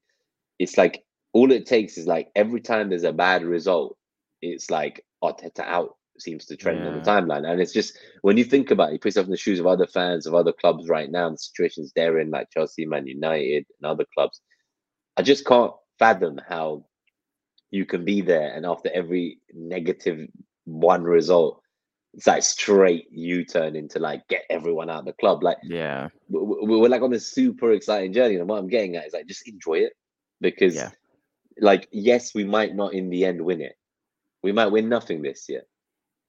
it's 0.60 0.77
like 0.77 1.03
all 1.34 1.51
it 1.51 1.65
takes 1.65 1.97
is 1.97 2.08
like 2.08 2.29
every 2.36 2.62
time 2.62 2.89
there's 2.89 3.03
a 3.03 3.12
bad 3.12 3.43
result, 3.43 3.97
it's 4.41 4.69
like 4.69 5.03
Arteta 5.21 5.62
out, 5.62 5.97
seems 6.19 6.45
to 6.45 6.56
trend 6.56 6.80
yeah. 6.80 6.88
on 6.88 6.93
the 6.93 7.02
timeline. 7.02 7.49
And 7.49 7.60
it's 7.62 7.73
just 7.73 7.97
when 8.21 8.38
you 8.38 8.43
think 8.43 8.71
about 8.71 8.89
it, 8.89 8.93
you 8.93 8.99
put 8.99 9.10
yourself 9.10 9.26
in 9.26 9.32
the 9.32 9.38
shoes 9.38 9.60
of 9.60 9.67
other 9.67 9.88
fans 9.88 10.26
of 10.26 10.34
other 10.34 10.54
clubs 10.54 10.88
right 10.89 11.10
now, 11.10 11.28
and 11.28 11.36
the 11.36 11.39
situations 11.39 11.91
they're 11.95 12.19
in, 12.19 12.30
like 12.30 12.49
Chelsea, 12.52 12.86
Man 12.86 13.08
United, 13.08 13.65
and 13.80 13.86
other 13.89 14.06
clubs. 14.13 14.41
I 15.17 15.21
just 15.21 15.45
can't 15.45 15.73
fathom 15.99 16.39
how 16.47 16.86
you 17.71 17.86
can 17.86 18.06
be 18.06 18.21
there 18.21 18.54
and 18.54 18.65
after 18.65 18.89
every 18.93 19.39
negative 19.54 20.28
one 20.65 21.04
result, 21.04 21.62
it's 22.13 22.28
like 22.28 22.43
straight 22.43 23.08
U 23.12 23.43
turn 23.43 23.76
into 23.76 23.99
like 23.99 24.28
get 24.28 24.43
everyone 24.49 24.89
out 24.89 24.99
of 24.99 25.06
the 25.06 25.13
club. 25.13 25.43
Like, 25.43 25.58
yeah, 25.63 26.10
we're, 26.30 26.80
we're 26.80 26.89
like 26.89 27.02
on 27.02 27.10
this 27.10 27.32
super 27.32 27.71
exciting 27.71 28.13
journey. 28.13 28.36
And 28.36 28.47
what 28.47 28.60
I'm 28.60 28.67
getting 28.67 28.95
at 28.95 29.08
is 29.08 29.13
like 29.13 29.26
just 29.26 29.47
enjoy 29.47 29.80
it 29.80 29.93
because, 30.39 30.76
yeah. 30.76 30.91
like, 31.60 31.88
yes, 31.91 32.36
we 32.36 32.43
might 32.43 32.76
not 32.76 32.93
in 32.93 33.10
the 33.10 33.26
end 33.26 33.41
win 33.41 33.62
it. 33.62 33.73
We 34.43 34.52
might 34.52 34.67
win 34.67 34.89
nothing 34.89 35.21
this 35.21 35.49
year 35.49 35.63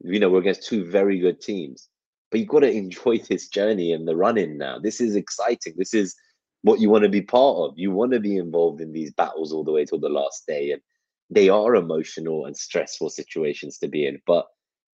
you 0.05 0.21
know, 0.21 0.31
we're 0.31 0.40
against 0.40 0.69
two 0.69 0.85
very 0.85 1.19
good 1.19 1.40
teams. 1.40 1.88
But 2.31 2.40
you've 2.40 2.49
got 2.49 2.61
to 2.61 2.71
enjoy 2.85 3.19
this 3.19 3.49
journey 3.49 3.93
and 3.93 4.07
the 4.07 4.17
running 4.17 4.59
now. 4.59 4.79
This 4.79 5.01
is 5.01 5.17
exciting. 5.17 5.75
This 5.77 5.95
is 5.95 6.14
what 6.62 6.81
you 6.81 6.90
want 6.90 7.05
to 7.05 7.11
be 7.11 7.23
part 7.23 7.57
of. 7.59 7.75
You 7.77 7.90
want 7.90 8.12
to 8.12 8.21
be 8.21 8.37
involved 8.37 8.81
in 8.81 8.93
these 8.93 9.12
battles 9.12 9.53
all 9.53 9.64
the 9.64 9.73
way 9.73 9.85
till 9.85 10.01
the 10.01 10.09
last 10.09 10.47
day. 10.47 10.73
And 10.73 10.81
they 11.31 11.49
are 11.49 11.75
emotional 11.75 12.47
and 12.47 12.57
stressful 12.57 13.11
situations 13.11 13.79
to 13.79 13.88
be 13.88 14.07
in. 14.07 14.21
But 14.27 14.47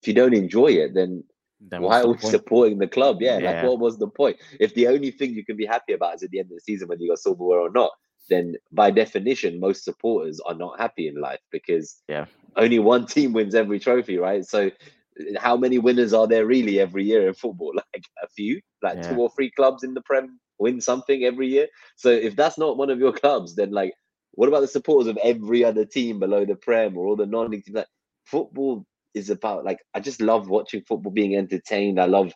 if 0.01 0.07
you 0.07 0.13
don't 0.13 0.33
enjoy 0.33 0.67
it, 0.67 0.93
then 0.93 1.23
Then 1.59 1.81
Why 1.81 2.01
are 2.01 2.07
we 2.07 2.17
the 2.17 2.27
supporting 2.27 2.77
the 2.77 2.87
club? 2.87 3.17
Yeah, 3.21 3.39
yeah, 3.39 3.51
like 3.51 3.63
what 3.63 3.79
was 3.79 3.97
the 3.97 4.07
point? 4.07 4.37
If 4.59 4.73
the 4.75 4.87
only 4.87 5.11
thing 5.11 5.33
you 5.33 5.43
can 5.43 5.57
be 5.57 5.65
happy 5.65 5.93
about 5.93 6.15
is 6.15 6.23
at 6.23 6.29
the 6.29 6.39
end 6.39 6.51
of 6.51 6.57
the 6.57 6.61
season 6.61 6.87
whether 6.87 7.01
you 7.01 7.09
got 7.09 7.19
silverware 7.19 7.59
or 7.59 7.71
not, 7.71 7.91
then 8.29 8.55
by 8.71 8.91
definition, 8.91 9.59
most 9.59 9.83
supporters 9.83 10.39
are 10.41 10.53
not 10.53 10.79
happy 10.79 11.07
in 11.07 11.19
life 11.19 11.39
because 11.51 12.01
yeah, 12.07 12.25
only 12.55 12.79
one 12.79 13.05
team 13.15 13.33
wins 13.33 13.55
every 13.55 13.79
trophy, 13.79 14.17
right? 14.17 14.45
So 14.45 14.71
how 15.37 15.57
many 15.57 15.79
winners 15.79 16.13
are 16.13 16.27
there 16.27 16.45
really 16.45 16.79
every 16.79 17.03
year 17.03 17.27
in 17.27 17.33
football? 17.33 17.73
Like 17.93 18.03
a 18.23 18.27
few, 18.27 18.61
like 18.81 18.97
yeah. 18.97 19.09
two 19.09 19.19
or 19.19 19.29
three 19.35 19.51
clubs 19.51 19.83
in 19.83 19.93
the 19.93 20.01
Prem 20.01 20.39
win 20.59 20.81
something 20.81 21.23
every 21.23 21.47
year. 21.47 21.67
So 21.95 22.09
if 22.09 22.35
that's 22.35 22.57
not 22.57 22.77
one 22.77 22.89
of 22.89 22.99
your 22.99 23.13
clubs, 23.21 23.55
then 23.55 23.71
like, 23.71 23.93
what 24.31 24.49
about 24.49 24.61
the 24.61 24.67
supporters 24.67 25.07
of 25.07 25.17
every 25.23 25.63
other 25.63 25.85
team 25.85 26.19
below 26.19 26.45
the 26.45 26.55
Prem 26.55 26.97
or 26.97 27.07
all 27.07 27.15
the 27.15 27.25
non-league 27.25 27.65
teams? 27.65 27.77
Like, 27.77 27.87
football 28.25 28.85
is 29.13 29.29
about 29.29 29.65
like 29.65 29.79
I 29.93 29.99
just 29.99 30.21
love 30.21 30.49
watching 30.49 30.83
football 30.87 31.11
being 31.11 31.35
entertained. 31.35 31.99
I 31.99 32.05
love 32.05 32.31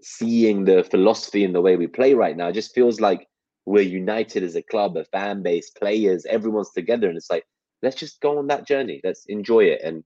seeing 0.00 0.64
the 0.64 0.84
philosophy 0.84 1.44
in 1.44 1.52
the 1.52 1.60
way 1.60 1.76
we 1.76 1.86
play 1.86 2.14
right 2.14 2.36
now. 2.36 2.48
It 2.48 2.54
just 2.54 2.74
feels 2.74 3.00
like 3.00 3.26
we're 3.66 3.82
united 3.82 4.42
as 4.42 4.54
a 4.54 4.62
club, 4.62 4.96
a 4.96 5.04
fan 5.04 5.42
base, 5.42 5.70
players, 5.70 6.24
everyone's 6.26 6.72
together, 6.72 7.08
and 7.08 7.16
it's 7.16 7.30
like 7.30 7.44
let's 7.82 7.96
just 7.96 8.20
go 8.20 8.38
on 8.38 8.46
that 8.48 8.66
journey. 8.66 9.00
Let's 9.04 9.26
enjoy 9.26 9.64
it, 9.64 9.80
and 9.82 10.04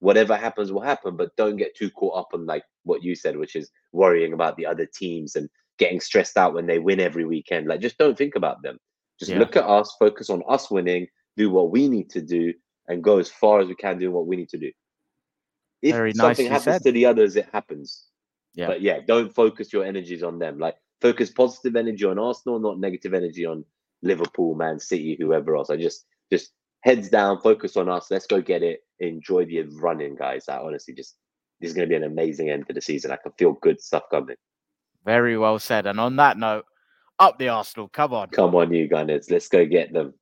whatever 0.00 0.36
happens 0.36 0.72
will 0.72 0.80
happen. 0.80 1.16
But 1.16 1.34
don't 1.36 1.56
get 1.56 1.76
too 1.76 1.90
caught 1.90 2.18
up 2.18 2.28
on 2.34 2.46
like 2.46 2.64
what 2.84 3.02
you 3.02 3.14
said, 3.14 3.36
which 3.36 3.56
is 3.56 3.70
worrying 3.92 4.32
about 4.32 4.56
the 4.56 4.66
other 4.66 4.86
teams 4.86 5.36
and 5.36 5.48
getting 5.78 6.00
stressed 6.00 6.36
out 6.36 6.54
when 6.54 6.66
they 6.66 6.78
win 6.78 7.00
every 7.00 7.24
weekend. 7.24 7.68
Like 7.68 7.80
just 7.80 7.98
don't 7.98 8.18
think 8.18 8.34
about 8.34 8.62
them. 8.62 8.78
Just 9.18 9.30
yeah. 9.30 9.38
look 9.38 9.56
at 9.56 9.64
us, 9.64 9.94
focus 9.98 10.30
on 10.30 10.42
us 10.48 10.70
winning, 10.70 11.06
do 11.36 11.50
what 11.50 11.70
we 11.70 11.88
need 11.88 12.10
to 12.10 12.22
do, 12.22 12.52
and 12.88 13.04
go 13.04 13.18
as 13.18 13.30
far 13.30 13.60
as 13.60 13.68
we 13.68 13.74
can 13.74 13.98
doing 13.98 14.12
what 14.12 14.26
we 14.26 14.36
need 14.36 14.48
to 14.48 14.58
do. 14.58 14.72
If 15.82 15.94
Very 15.94 16.12
something 16.12 16.46
happens 16.46 16.76
said. 16.76 16.82
to 16.82 16.92
the 16.92 17.06
others, 17.06 17.36
it 17.36 17.48
happens. 17.52 18.06
Yeah. 18.54 18.66
But 18.66 18.82
yeah, 18.82 18.98
don't 19.06 19.34
focus 19.34 19.72
your 19.72 19.84
energies 19.84 20.22
on 20.22 20.38
them. 20.38 20.58
Like 20.58 20.76
focus 21.00 21.30
positive 21.30 21.76
energy 21.76 22.04
on 22.04 22.18
Arsenal, 22.18 22.58
not 22.58 22.78
negative 22.78 23.14
energy 23.14 23.46
on 23.46 23.64
Liverpool, 24.02 24.54
Man 24.54 24.78
City, 24.78 25.16
whoever 25.18 25.56
else. 25.56 25.70
I 25.70 25.76
just 25.76 26.06
just 26.32 26.52
heads 26.82 27.08
down, 27.08 27.40
focus 27.40 27.76
on 27.76 27.88
us. 27.88 28.10
Let's 28.10 28.26
go 28.26 28.40
get 28.40 28.62
it. 28.62 28.80
Enjoy 28.98 29.44
the 29.44 29.62
running, 29.80 30.16
guys. 30.16 30.48
I 30.48 30.58
honestly 30.58 30.94
just 30.94 31.16
this 31.60 31.70
is 31.70 31.76
going 31.76 31.88
to 31.88 31.92
be 31.92 31.96
an 31.96 32.10
amazing 32.10 32.50
end 32.50 32.66
to 32.68 32.72
the 32.72 32.80
season. 32.80 33.10
I 33.10 33.16
can 33.16 33.32
feel 33.38 33.52
good 33.52 33.80
stuff 33.80 34.04
coming. 34.10 34.36
Very 35.04 35.36
well 35.36 35.58
said. 35.58 35.86
And 35.86 36.00
on 36.00 36.16
that 36.16 36.38
note, 36.38 36.64
up 37.18 37.38
the 37.38 37.48
Arsenal. 37.48 37.88
Come 37.88 38.14
on. 38.14 38.28
Come 38.30 38.54
on, 38.54 38.72
you 38.72 38.88
Gunners. 38.88 39.30
Let's 39.30 39.48
go 39.48 39.66
get 39.66 39.92
them. 39.92 40.14